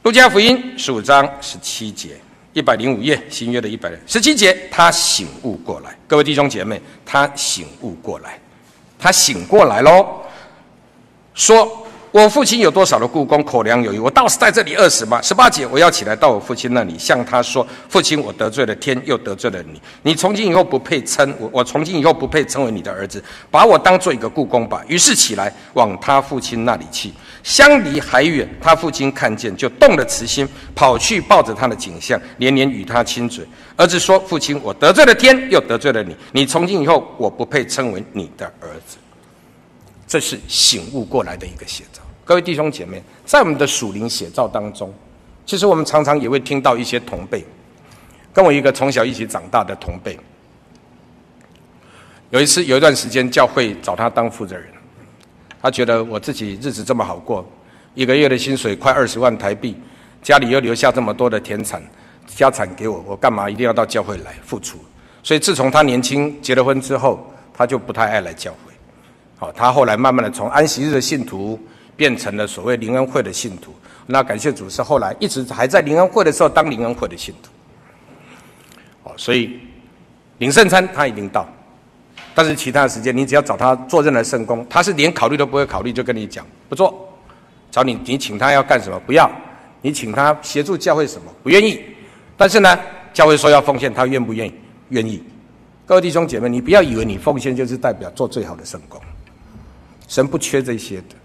[0.02, 2.18] 路加福音》十五章十七节。
[2.56, 8.40] 一百零五页，新约的一百十七节，他醒悟过来，各位弟兄姐妹，他醒悟过来，
[8.98, 10.22] 他醒过来喽，
[11.34, 11.85] 说。
[12.16, 15.22] 我父亲有多少的雇工，口粮有余，我倒是在这里饿死吗？
[15.22, 19.82] 十八节，我要起来到我父亲那里，向他说：“父亲，我得罪了天，又得罪了你。
[20.02, 27.12] 你从今以后不配称我，我从今以后不配称为你的儿子，把我当做一个雇工吧。”于是起来往他父亲那里去，
[27.44, 33.46] 相离还远，他父亲看见就动了慈心，跑去抱着他的颈项，连连与他亲嘴。
[33.76, 36.16] 儿子说：“父亲，我得罪了天，又得罪了你。
[36.32, 38.96] 你从今以后我不配称为你的儿子。”
[40.08, 42.02] 这是醒悟过来的一个写照。
[42.26, 44.92] 各位弟兄姐妹，在我们的属灵写照当中，
[45.46, 47.46] 其实我们常常也会听到一些同辈，
[48.34, 50.20] 跟我一个从小一起长大的同辈。
[52.32, 54.68] 有一次，有一段时间，教会找他当负责人，
[55.62, 57.48] 他觉得我自己日子这么好过，
[57.94, 59.78] 一个月的薪水快二十万台币，
[60.24, 61.80] 家里又留下这么多的田产
[62.26, 64.80] 家产给我，我干嘛一定要到教会来付出？
[65.22, 68.74] 所以自从他年轻结了婚之后，他就不太爱来教会。
[69.38, 71.60] 好，他后来慢慢的从安息日的信徒。
[71.96, 73.74] 变成了所谓灵恩会的信徒，
[74.06, 77.50] 那感谢主是后来一直还在灵恩会的时候当灵恩会的信徒。
[79.04, 79.60] 哦，所以
[80.40, 81.48] 领圣餐他已经到，
[82.34, 87.08] 但是其他时间你只要找他做任何圣工，他是连考虑都不会考虑就跟你讲不做。
[87.72, 89.00] 找你你请他要干什么？
[89.06, 89.30] 不要。
[89.82, 91.32] 你请他协助教会什么？
[91.44, 91.80] 不愿意。
[92.36, 92.80] 但是呢，
[93.14, 94.54] 教会说要奉献，他愿不愿意？
[94.90, 95.24] 愿意。
[95.86, 99.00] 各位弟兄姐妹，你不要以为你奉献就是代表做最好的圣工，
[100.08, 101.16] 神不缺这些的。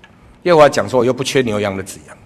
[0.44, 2.16] 耶和华讲说：“我又不缺牛羊的脂羊，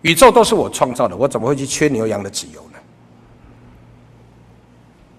[0.00, 2.78] 宇宙都是我创造的，我怎么会去缺牛羊的脂油呢？”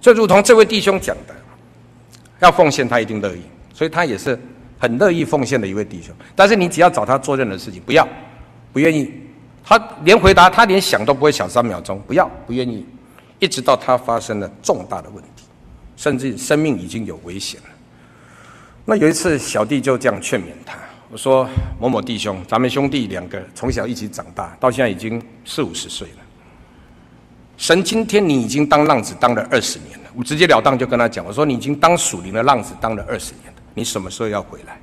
[0.02, 1.36] 就如同这位弟兄讲的，
[2.40, 3.42] 要奉献，他一定乐意，
[3.74, 4.40] 所以他也是
[4.80, 6.14] 很乐意奉献的一位弟兄。
[6.36, 8.08] 但是你只要找他做任何事情，不要，
[8.74, 9.14] 不愿意，
[9.64, 12.86] 他连回答，他连想都不会想三秒钟，不要，不愿意，
[13.40, 15.46] 一直到他发生了重大的问题，
[15.96, 17.68] 甚至生命已经有危险了。
[18.84, 20.78] 那有一次，小弟就这样劝勉他。
[21.14, 21.48] 我说
[21.80, 26.18] 某某弟兄，咱们兄弟两个从小一起长大，到现在已经四五十岁了。
[27.56, 34.76] 神今天你已经当浪子当了二十年了，我直截了当就跟他讲，我说你已经当属灵的浪子当了二十年了，你什么时候要回来？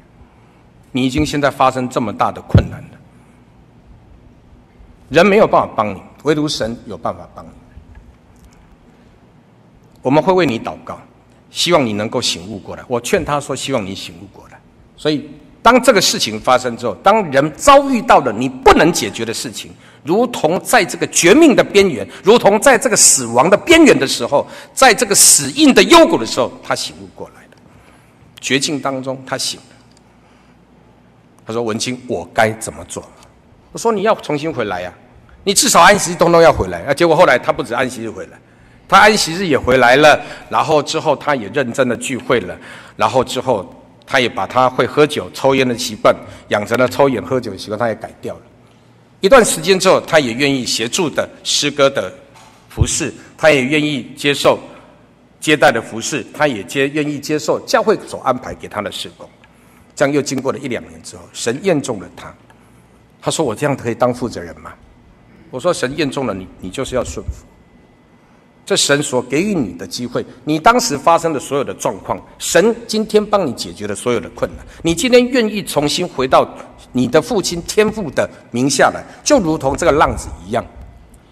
[0.92, 2.98] 你已经现在发生这么大的困难了，
[5.08, 7.50] 人没有办法帮你，唯独神有办法帮你。
[10.00, 10.96] 我们会为你祷告，
[11.50, 12.84] 希望你能够醒悟过来。
[12.86, 14.60] 我劝他说，希望你醒悟过来，
[14.96, 15.28] 所以。
[15.62, 19.70] 当这个事情发生之后，当人遭遇到了你不能解决的事情，
[20.02, 27.56] 如同在这个绝命的边缘，如同在这个死亡的边缘的时候，在这个死硬的幽谷的时候，他醒悟过来了。
[28.40, 29.76] 绝境当中，他醒了。
[31.46, 33.04] 他说：“文清，我该怎么做？”
[33.72, 34.90] 我说：“你要重新回来呀，
[35.44, 38.38] 你至少安息日通通要回来。”啊，结果后来他不止安息日回来，
[38.88, 40.18] 他安息日也回来了，
[40.48, 42.56] 然后之后他也认真的聚会了，
[42.96, 43.70] 然后之后。
[44.10, 46.12] 他也把他会喝酒、抽烟的习惯
[46.48, 48.40] 养成了抽烟、喝酒的习惯，他也改掉了。
[49.20, 52.12] 一段时间之后，他也愿意协助的诗歌的
[52.68, 54.58] 服侍，他也愿意接受
[55.38, 59.30] 接待的服侍，他也接愿意接受教会所安排给他的事工。
[59.94, 62.34] 这样又经过了一两年之后，神验中了他。
[63.22, 64.72] 他说：“我这样可以当负责人吗？”
[65.52, 67.46] 我说：“神验中了你，你就是要顺服。”
[68.70, 74.64] 这神所给予你的机会，你当时发生的所有的状况，神今天帮你解决了所有的困难。
[74.84, 76.48] 你今天愿意重新回到
[76.92, 80.64] 你的父亲天父的名下来，就如同这个浪子一样。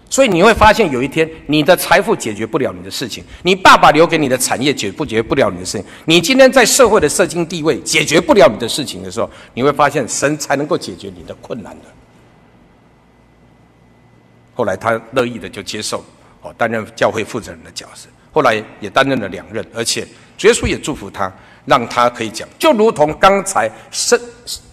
[0.09, 11.85] 所以你会发现，有一天你的财富解决不了你的事情，你爸爸留给你的产业解不解决不了你的事情，你今天在社会的社经地位解决不了你的事情的时候，你会发现神才能够解决你的困难的。
[14.53, 16.03] 后来他乐意的就接受了。
[16.41, 21.31] 哦，担任教会负责人的角色，后来也担任了两任，而且主耶稣也祝福他，
[21.65, 24.19] 让他可以讲，就如同刚才生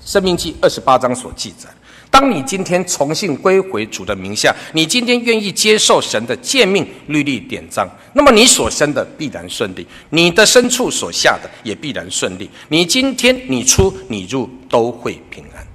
[0.04, 1.68] 生命记二十八章所记载。
[2.08, 12.48] 当你今天重新归回主的名下，你今天愿意接受神的诫命、律例、典章，那么你所生的必然顺利，你的牲畜所下的也必然顺利。
[12.68, 15.66] 你今天你出你入都会平安，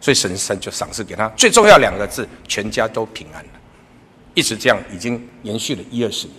[0.00, 3.50] 所以神神就赏赐给他最重要两个字：全家都平安了。
[4.34, 6.38] 一直这样已经延续了一二十年，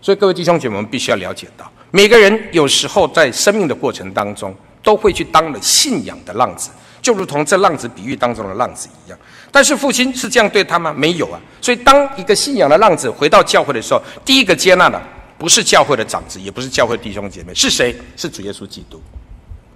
[0.00, 6.70] 所以各位弟兄姐妹，我们必须要了解到，每个人有时候在生命的过程当中，都会去当了信仰的浪子。
[7.02, 9.18] 就如同这浪子比喻当中的浪子一样，
[9.52, 10.92] 但是父亲是这样对他吗？
[10.92, 11.40] 没有啊。
[11.60, 15.00] 所以当一个信仰的浪子回到教会的时候，第一个接纳的
[15.38, 17.94] 不是教会的长子，也不是教会弟兄姐妹，是谁？
[18.16, 19.00] 是主耶稣基督。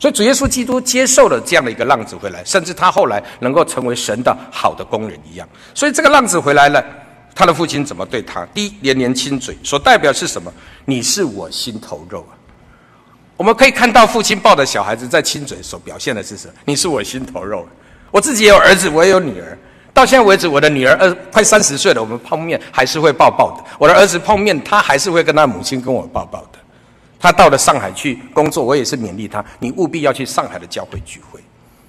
[0.00, 5.48] 所以主耶稣基督接受了这样的一个浪子回来，甚至他后来能够成为神的好的工人一样。
[5.72, 6.84] 所以这个浪子回来了，
[7.40, 8.44] 他的父亲怎么对他？
[8.52, 10.52] 第一，连连亲嘴，所代表是什么？
[10.84, 12.36] 你是我心头肉啊。
[13.34, 16.52] 我们可以看到父亲抱着小孩子在亲嘴所表现的是什么？
[16.66, 17.66] 你是我心头肉。
[18.10, 19.58] 我自己也有儿子，我也有女儿。
[19.94, 23.64] 到现在为止，我的女儿二快三十岁了，我们碰面还是会抱抱的。
[23.78, 26.58] 我的儿子碰面，他还是会跟他母亲跟我抱抱的。
[27.18, 31.40] 他到了上海去工作，我也是勉励他，你务必要去上海的教会聚会，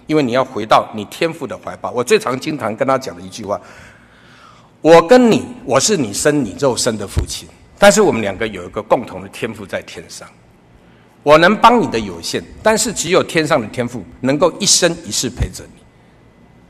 [0.08, 1.92] 因为你要回到你天父的怀抱。
[1.92, 3.60] 我最常经常跟他讲的一句话：
[4.82, 10.28] 我跟你，我是你生你肉身的父亲，但是我们两个有一个共同的天赋在天上。
[11.22, 15.82] 我能帮你的有限，但是只有天上的天赋能够一生一世陪着你。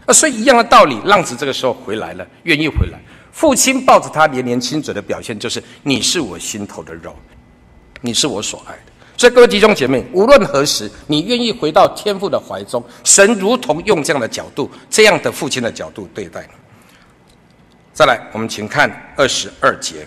[0.07, 2.99] 啊，所以一样的道理，浪子这个时候回来了，愿意回来，
[3.32, 7.16] 父亲抱着他连连亲嘴的表现，就是你是我心头的肉，
[8.01, 8.91] 你是我所爱的。
[9.16, 16.61] 所以各位弟兄姐妹，无论何时，你愿意回到天父的怀中，神如同用这样的角度，这样的父亲的角度对待你。
[18.01, 20.03] 再来，我们请看二十二节，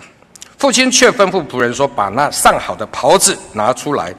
[0.59, 4.13] 父亲却吩咐仆人说：“把那上好的袍子拿出来。”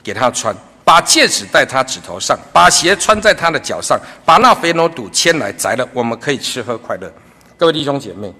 [0.00, 7.12] 给他穿，把戒指戴他指头上，把鞋穿在他的脚上，把那肥牛肚牵来宰了，我们可以吃喝快乐。
[7.58, 8.32] 各位弟兄姐妹，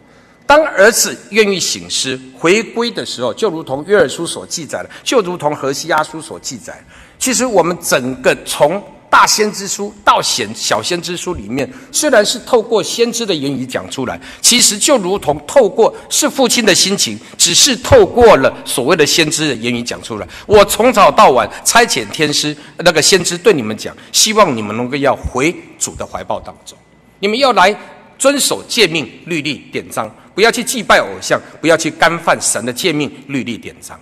[0.47, 6.81] 当儿子愿意醒思回归的时候，就如同约尔书所记载的，就如同何西阿书所记载，
[7.19, 8.81] 其实我们整个从。
[9.15, 20.27] 大先知书到显小先知书里面，虽然是透过先知的言语讲出来，其实就如同透过是父亲的心情，只是透过了所谓的先知的言语讲出来。
[20.47, 26.77] 我从早到晚差遣天师那个先知对你们讲，希望你们能够要回主的怀抱当中，
[27.21, 27.73] 你们要来
[28.19, 33.97] 遵守诫命、律例、典章，不要去祭拜偶像，不要去干犯神的诫命、律例、典章，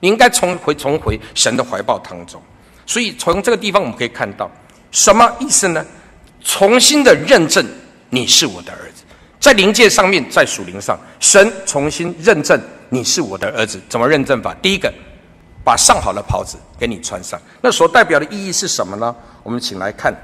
[0.00, 2.42] 你应该重回重回神的怀抱当中。
[2.88, 4.50] 所以从这个地方我们可以看到，
[4.90, 5.84] 什么意思呢？
[6.42, 7.62] 重新的认证
[8.08, 9.02] 你是我的儿子，
[9.38, 12.58] 在灵界上面，在属灵上，神重新认证
[12.88, 13.78] 你是我的儿子。
[13.90, 14.54] 怎么认证法？
[14.62, 14.90] 第一个，
[15.62, 17.38] 把上好的袍子给你穿上。
[17.60, 19.14] 那所代表的意义是什么呢？
[19.42, 20.14] 我们请来看，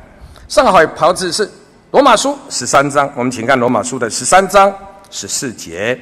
[0.49, 1.51] 上好的袍子是
[1.91, 3.13] 罗马书十三章。
[3.15, 4.75] 我们请看罗马书的十三章
[5.11, 6.01] 十四节。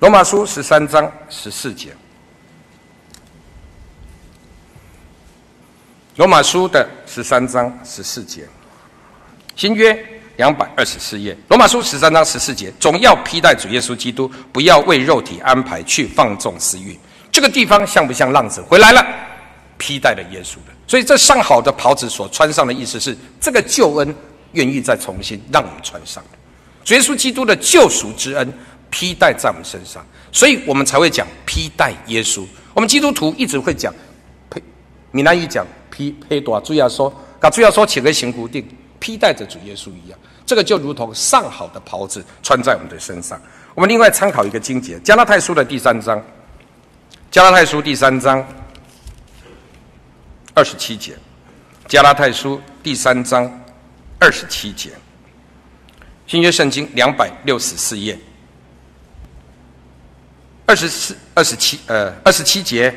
[0.00, 1.94] 罗马书十三章十四节。
[6.16, 8.46] 罗马书的十三章十四节，
[9.56, 9.98] 新约
[10.36, 11.36] 两百二十四页。
[11.48, 16.96] 罗马书十三章十四节，总要披戴主耶稣基督，不要为肉体安排去放纵私欲。
[17.32, 19.04] 这个地方像不像浪子回来了，
[19.76, 20.72] 披戴了耶稣的？
[20.86, 24.14] 所以这上好的袍子所穿上的意思是，这个救恩
[24.52, 26.22] 愿意再重新让我们穿上。
[26.84, 28.52] 主耶稣基督的救赎之恩
[28.88, 32.46] 披戴在我们身上，所以我们才会讲披戴耶稣。
[32.72, 33.92] 我们基督徒一直会讲，
[34.48, 34.62] 呸，
[35.10, 35.66] 闽南语讲。
[35.94, 38.66] 披披多主要说，把主要说起个行固定，
[38.98, 43.40] 披戴着主耶稣一样，这个就如同上好的袍子穿在我们的身上。
[43.76, 46.20] 我们另外参考一个经节，加拉太书的第三章，
[47.30, 48.44] 加拉太书第三章
[50.52, 51.16] 二十七节，
[51.86, 53.48] 加拉太书第三章
[54.18, 54.90] 二十七节，
[56.26, 58.18] 新约圣经两百六十四页，
[60.66, 62.92] 二十四二十七呃二十七节。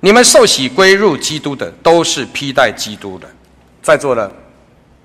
[0.00, 3.28] 你们受洗归入基督的，都是披戴基督的。
[3.82, 4.32] 在座的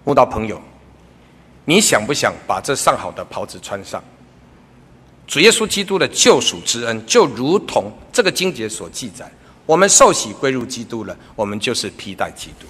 [0.06, 0.62] 慕道朋友，
[1.66, 4.02] 你想不想把这上好的袍子穿上？
[5.28, 9.30] 主耶稣基督的救赎之恩，就如同这个经节所记载，
[9.66, 12.66] 我们受洗归入基督了，我们就是披戴基督。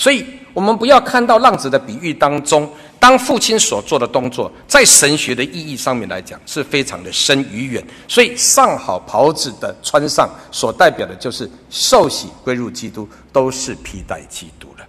[0.00, 0.24] 所以，
[0.54, 2.66] 我们不要看到浪子的比喻当中，
[2.98, 7.86] 当父亲所做的动作，在神学的意义上面来讲，是非常的深与远。
[8.08, 14.86] 所以，上好袍子的穿上，所代表的就是受洗归入基督，都是披戴基督了。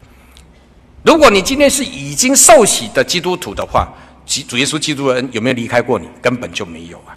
[1.04, 3.90] 如果你今天是已经受洗的基督徒的话，
[4.48, 6.08] 主耶稣基督的恩有没有离开过你？
[6.22, 7.12] 根本就没有啊。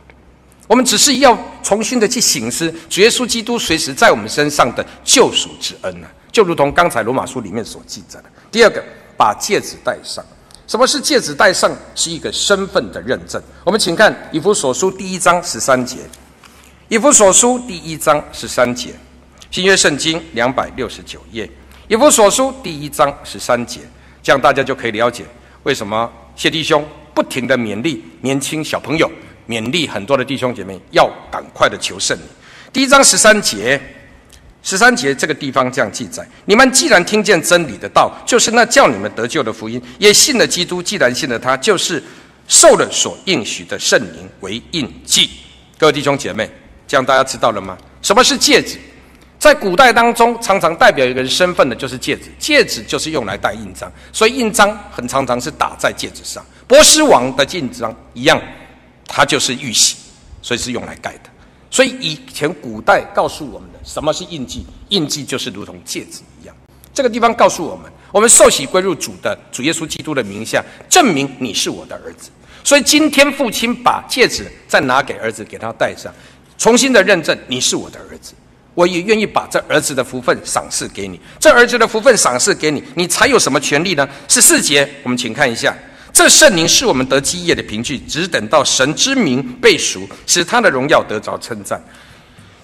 [0.66, 8.24] 我们只是要重新的去醒思主耶稣基督随时在我们身上的救赎之恩呢、啊，就如同刚才罗马书里面所记载的。
[8.51, 8.82] 第二个，
[9.16, 10.22] 把戒指戴上。
[10.66, 11.70] 什么是戒指戴上？
[11.95, 13.41] 是一个身份的认证。
[13.62, 15.99] 我们请看以弗所书第一章十三节。
[16.89, 18.93] 以弗所书第一章十三节，
[19.53, 21.49] 新约圣经两百六十九页。
[21.87, 23.82] 以弗所书第一章十三节，
[24.20, 25.24] 这样大家就可以了解
[25.62, 29.09] 为什么谢弟兄不停地勉励年轻小朋友。
[29.47, 32.24] 勉励很多的弟兄姐妹要赶快的求圣灵。
[32.72, 33.80] 第一章十三节，
[34.64, 40.82] 十三节这个地方这样记载：你们既然听见真理的道，就是那叫你们得救的福音，也信了基督。
[40.82, 42.02] 既然信了他，就是
[42.48, 45.30] 受了所应许的圣灵为印记。
[45.78, 46.50] 各位弟兄姐妹，
[46.88, 47.78] 这样大家知道了吗？
[48.02, 48.78] 什么是戒指？
[49.38, 52.32] 在古代当中，常常代表一个人身份的就是戒指。
[52.38, 56.44] 戒指就是用来戴印章，所以印章很常常是打在戒指上。
[56.66, 58.40] 波斯王的印章一样。
[59.06, 59.96] 它就是玉玺，
[60.40, 61.30] 所以是用来盖的。
[61.75, 64.64] 所以以前古代告诉我们的什么是印记？
[64.91, 66.55] 印记就是如同戒指一样。
[66.93, 72.31] 这个地方告诉我们，我们受洗归入主的主耶稣基督的名下，证明你是我的儿子。
[72.62, 76.14] 所以今天父亲把戒指再拿给儿子，给他戴上，
[76.57, 78.35] 重新的认证你是我的儿子。
[78.75, 81.18] 我也愿意把这儿子的福分赏赐给你。
[81.41, 84.09] 这儿子的福分赏赐给你，你才有什么权利呢？
[84.29, 85.77] 十四节，我们请看一下。
[86.14, 91.82] 这圣灵是我们得基业的凭据，只等到神之名被赎，使他的荣耀得着称赞。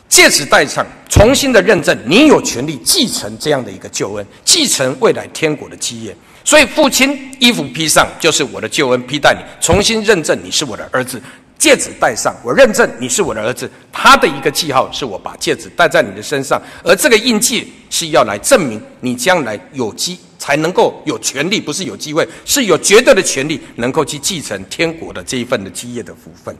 [0.09, 6.16] 借此代上，重新的认证，你有权利继承这样的一个救恩，继承未来天国的基业。
[6.44, 11.20] 所以父亲衣服披上，就是我的救恩披戴你，重新认证你是我的儿子。
[11.61, 13.71] 戒指戴上，我认证你是我的儿子。
[13.93, 26.57] 他的一个记号是我把戒指戴在你的身上，而这个印记是要来证明你将来有机才能够有权利，不是有机会，是有绝对的权利，能够去继承天国的这一份的基业的福分。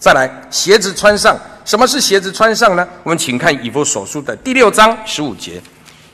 [0.00, 2.88] 再来，鞋子穿上，什么是鞋子穿上呢？
[3.04, 5.62] 我们请看以弗所书的第六章十五节。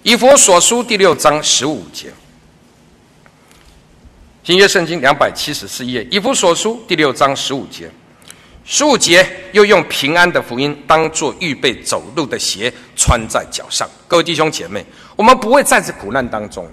[0.03, 2.13] 以弗所书第六章十五节，
[4.45, 7.91] 新约圣经两百七十四页，以弗所书第六章十五节。
[8.69, 13.89] 十五节又用平安的福音当做预备走路的鞋穿在脚上。
[14.09, 16.73] 各位弟兄姐妹，我们不会在这苦难当中的。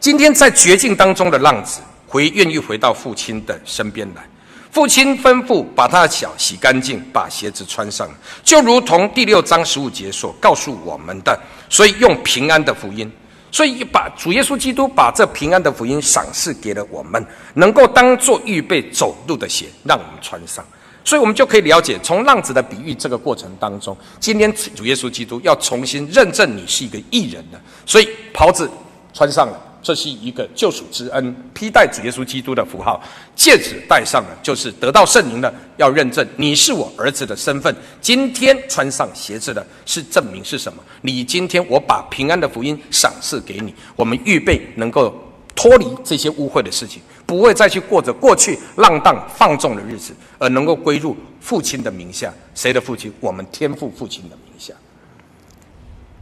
[0.00, 4.26] 今天在绝境当中的浪子回愿意回到父亲的身边来，
[4.72, 8.10] 父亲吩咐把他的脚洗干净，把鞋子穿上，
[8.42, 11.38] 就如同第六章十五节所告诉我们的。
[11.70, 13.08] 所以用平安的福音，
[13.52, 20.64] 所以把主耶稣基督把这平安的福音赏赐给了我们，能够当做预备走路的鞋，让我们穿上。
[21.04, 27.60] 所以，我们就可以了解，从浪子的比喻这个过程当中，今天主耶稣基督要重新认证你是一个义人了。
[27.84, 28.68] 所以，袍子
[29.12, 32.98] 穿上了，这是一个救赎之恩，披戴主耶稣基督的符号；
[33.36, 37.76] 戒指戴上了，就是得到圣灵了，要认证你是我儿子的身份。
[38.00, 40.82] 今天穿上鞋子的，是证明是什么？
[41.02, 45.14] 你今天我把平安的福音赏赐给你，我们预备能够
[45.54, 47.02] 脱离这些污秽的事情。
[47.26, 52.32] 不会再去过着过去浪荡放纵的日子，而能够归入父亲的名下。
[52.54, 53.12] 谁的父亲？
[53.18, 54.74] 我们天父父亲的名下。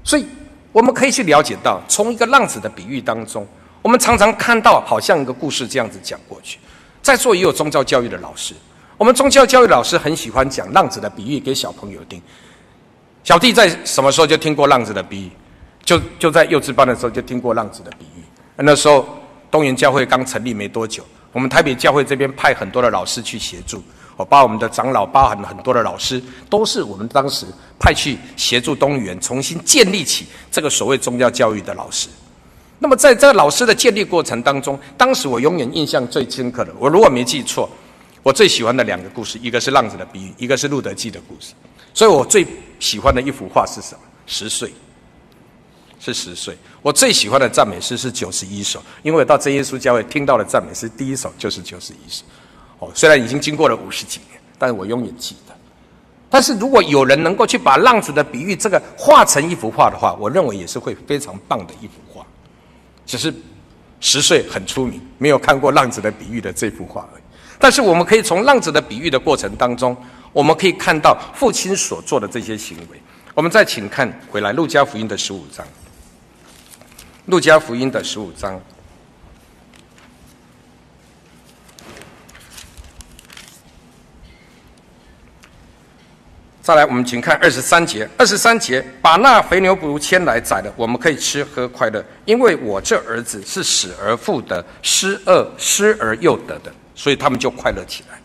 [0.05, 0.25] 所以，
[0.71, 3.47] 我们可以去了解到，从一个浪子的比喻当中，
[3.83, 6.59] 我们常常看到，好像一个故事这样子讲过去。
[7.03, 8.55] 在座也有宗教教育的老师，
[8.97, 12.23] 我们宗教教育老师很喜欢讲浪子的比喻给小朋友听。
[13.25, 15.31] 小弟在什么时候就听过浪子的比喻？
[15.85, 18.23] 就就在幼稚班的时候就听过浪子的比喻。
[18.57, 19.05] 那时候。
[19.53, 23.83] 东园教会刚成立没多久，我们台北教会这边派很多的老师去协助，
[24.17, 27.45] 我把我们的长老，包含很多的老师，都是我们当时
[27.79, 32.09] 派去协助东园重新建立起这个所谓宗教教育的老师。
[32.79, 37.69] 那么在这个老师的建立过程当中，当时我永远印象最深刻的，我如果没记错，
[38.23, 41.53] 我最喜欢的两个故事，一个是浪子的比喻，一个是路德记的故事。
[41.93, 42.47] 所以我最
[42.81, 44.01] 喜欢的一幅画是什么？
[44.27, 44.73] 十岁。
[46.05, 52.25] 是十岁，我最喜欢的赞美诗是九十一首，因为我到真耶稣教会听到的赞美诗第一首就是九十一首。
[52.81, 55.55] 哦，虽然已经经过了五十几年，但是我永远记得。
[56.29, 62.27] 但是如果有人能够去把浪子的比喻这个画成一幅画的话，我认为也是会非常棒的一幅画。
[63.07, 63.33] 只是
[64.01, 67.23] 十岁很出名，没有看过浪子的比喻的这幅画而已。
[67.61, 69.97] 但是我们可以从浪子的比喻的过程当中，
[70.33, 73.01] 我们可以看到父亲所做的这些行为。
[73.35, 75.65] 我们再请看回来，路加福音的十五章。
[77.27, 78.61] 路加福音的十五章，
[86.61, 88.09] 再来，我们请看二十三节。
[88.19, 98.21] 二十三节，把那肥牛犊牵来宰了，我们可以吃喝快乐，因为我这儿子是死而复得，失而失而又得的，所以他们就快乐起来。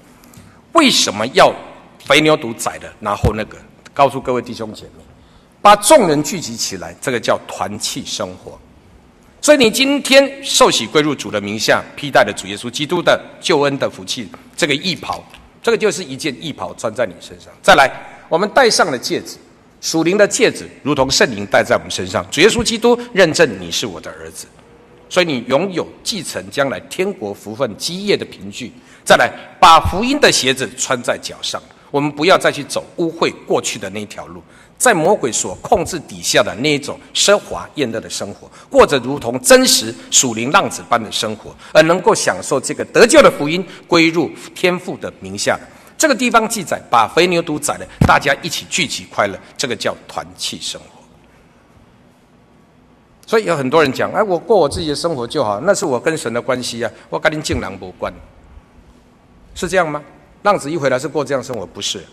[0.74, 1.54] 为什么要
[2.04, 3.58] 肥牛犊宰了，然后那个
[3.94, 5.04] 告诉各位弟兄姐妹，
[5.62, 8.60] 把众人聚集起来，这个叫团契生活。
[9.48, 14.28] 所以你今天受洗归入主的名下，披戴了主耶稣基督的救恩的福气，
[14.58, 15.24] 这个义袍，
[15.64, 17.48] 这个就是一件义袍穿在你身上。
[17.62, 17.90] 再来，
[18.28, 19.38] 我们戴上了戒指，
[19.80, 22.26] 属灵的戒指，如同圣灵戴在我们身上。
[22.30, 24.48] 主耶稣基督认证你是我的儿子，
[25.08, 28.74] 所以你拥有继承将来天国福分基业的凭据。
[29.06, 29.32] 再来，
[29.62, 31.64] 把福音的鞋子穿在脚上。
[31.90, 34.44] 我们不要再去走污秽过去的那条路，
[34.78, 45.60] 在魔鬼所控制底下的那一种奢华艳乐的生活，过着如同真实属灵浪子般的生活，而能够享受这个得救的福音归入天父的名下。
[45.98, 50.88] 这个地方记载，把肥牛犊宰了，大家一起聚集快乐，这个叫团契生活。
[53.26, 58.14] 所以有很多人讲，哎，我过我自己的生活就好，那是我跟神的关系啊，我跟你竟然无关，
[59.56, 60.02] 是这样吗？
[60.44, 62.06] 浪子一回来是过这样生活，不是？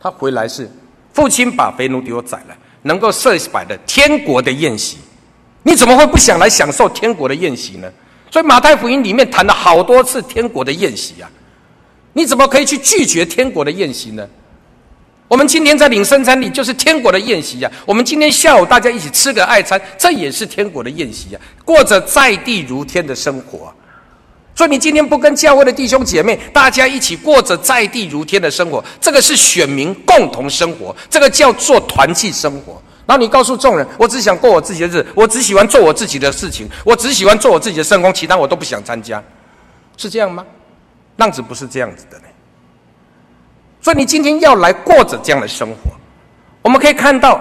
[0.00, 0.68] 他回来是
[1.14, 4.98] 父亲把肥牛犊宰了，能够设摆的天国的宴席，
[5.62, 7.90] 你怎么会不想来享受天国的宴席呢？
[8.30, 11.30] 所以马太福音里面谈了好多次天国的宴席啊，
[12.12, 14.28] 你怎么可以去拒绝天国的宴席呢？
[15.28, 23.72] 我们今天在领圣餐礼就是天国的宴席呀，我们今天下午大家一起吃个爱餐，这也是天国的宴席呀，过着在地如天的生活。
[24.54, 32.80] 所以你今天不跟教会的弟兄姐妹大家一起过着在地如天的生活，这个是选民共同生活，这个叫做团契生活。
[33.06, 39.22] 然后你告诉众人，我只想过我自己的日子，我只喜欢做我自己的事情，我只喜欢做我自己的圣工，其他我都不想参加，
[39.96, 40.46] 是这样吗？
[41.16, 42.24] 浪子不是这样子的呢。
[43.80, 45.90] 所以你今天要来过着这样的生活，
[46.62, 47.38] 我们可以看到，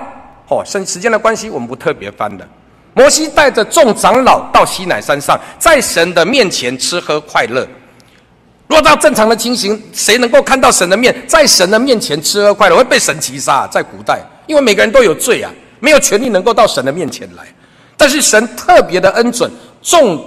[0.50, 2.46] 哦，剩时间的关系，我们不特别翻的。
[2.94, 7.68] 摩西带着众长老到西乃山上，在神的面前吃喝快乐。
[8.68, 13.68] 若照正常的情形，谁能够看到神的面，在神的面前吃喝快乐，会被神击杀。
[13.68, 17.44] 在古代，因为每个人都有罪啊，没有权利能够到神的面前来。
[17.98, 20.24] 但是神特别的恩准众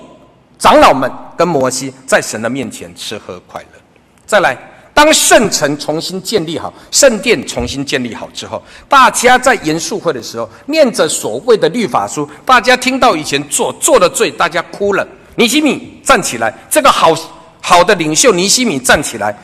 [0.58, 3.80] 长老们跟摩西在神的面前吃喝快乐。
[4.26, 4.56] 再来。
[4.96, 15.06] 当圣城重新建立好，圣殿重新建立好之后，大家在严肃会的时候念着所谓的律法书，大家听到以前做做的罪，大家哭了。
[15.34, 17.14] 尼西米站起来，这个好
[17.60, 19.36] 好的领袖尼西米站起来，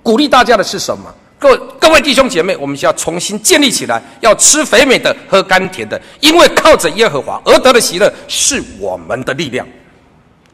[0.00, 1.12] 鼓励大家的是什么？
[1.40, 9.66] 各各位弟兄姐妹，我们需要重新建立起来，要吃肥美的，喝甘甜的，因为靠着耶和华而得的喜乐是我们的力量。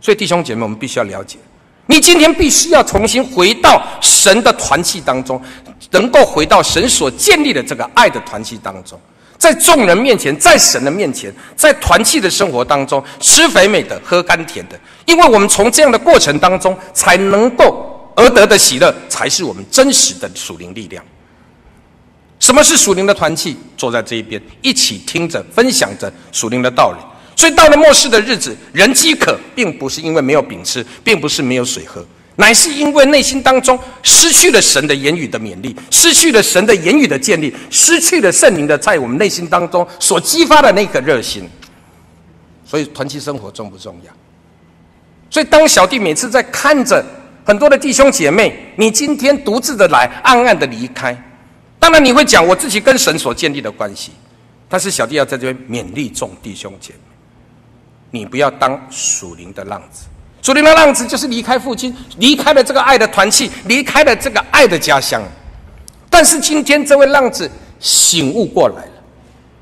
[0.01, 1.37] 所以弟兄姐妹，我们必须要了解。
[1.87, 5.41] 你今天必须要重新回到神的团契当中，
[5.91, 9.01] 能够回到神所建立的这个爱的团契当中，
[9.39, 21.05] 在众人面前，在神的面前，在团契的生活当中，吃肥美的，喝甘甜的，因为我们从这样的过程当中，才能够而得的喜乐，才是我们真实的属灵力量。
[22.41, 23.57] 什么是属灵的团契？
[23.76, 26.99] 坐在这一边，一起听着，分享着属灵的道理。
[27.37, 32.05] 所以到了末世的日子，人饥渴，并不是因为没有饼吃，并不是没有水喝，
[32.37, 41.47] 乃是因为内心当中失去了神的言语的勉励，失去了神的言语的建立，失去了圣灵的在我们内心当中所激发的那个热心。
[42.64, 44.12] 所以团契生活重不重要？
[45.28, 47.05] 所以当小弟每次在看着
[47.45, 51.14] 很多的弟兄姐妹，你今天独自的来，暗暗的离开，
[51.78, 54.12] 当然你会讲我自己跟神所建立的关系，
[54.68, 57.01] 但是小弟要在这边勉励众弟兄姐妹。
[58.11, 60.07] 你不要当属灵的浪子，
[60.43, 65.23] 属灵的浪子就是离开父亲，离开了这个爱的团契，离开了这个爱的家乡。
[66.09, 68.93] 但是今天这位浪子醒悟过来了，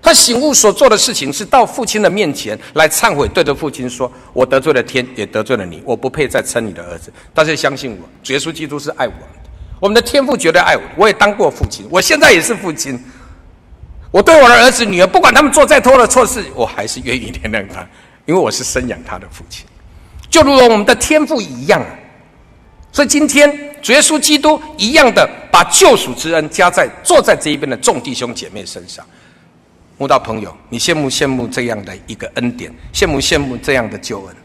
[0.00, 7.12] 他醒悟所做的事情是到父亲的面前来忏悔，对着父亲说：“我得罪了天，也得罪了你，我不配再称你的儿子。
[7.32, 10.82] 但是相信我，耶稣基督是爱我们的，我们的天父绝对爱我。
[10.96, 13.02] 我也当过父亲，我现在也是父亲。
[14.12, 17.84] 我对我的儿子女儿，不管他们做再多的错事，我还是愿意原谅他。”
[18.26, 19.66] 因为我是生养他的父亲，
[20.30, 21.84] 就如同我们的天父一样，
[22.90, 23.50] 所以今天
[23.82, 29.04] 主耶稣基督一样的把救赎之恩加在坐在这一边的众弟兄姐妹身上。
[29.98, 34.36] 慕道朋友，你羡慕羡慕这样的一个恩典，羡慕羡慕这样的救恩。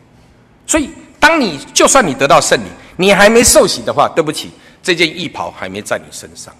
[0.67, 2.67] 所以，当你就算你得到圣灵，
[2.97, 4.51] 你还没受洗的话，对不起，
[4.83, 6.53] 这件义袍还没在你身上。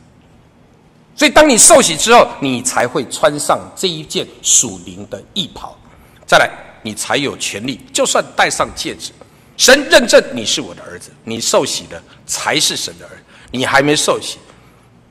[1.16, 5.78] 所以，当你受洗之后，你才会穿上这一件属灵的义袍。
[6.26, 6.50] 再来。
[6.82, 9.12] 你才有权利，就算戴上戒指，
[9.58, 13.22] 神认证你是我的儿子，你受洗的才是神的儿子，
[13.52, 14.38] 你还没受洗，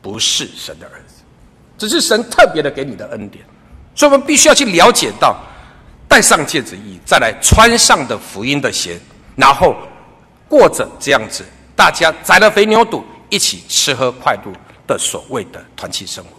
[0.00, 1.22] 不是神的儿子，
[1.76, 3.44] 只是神特别的给你的恩典，
[3.94, 5.36] 所以我们必须要去了解到，
[6.08, 8.98] 戴上戒指意义，再来穿上的福音的鞋，
[9.36, 9.76] 然后
[10.48, 11.44] 过着这样子，
[11.76, 14.52] 大家宰了肥牛肚，一起吃喝快乐，
[14.86, 16.30] 的所谓的团契生活。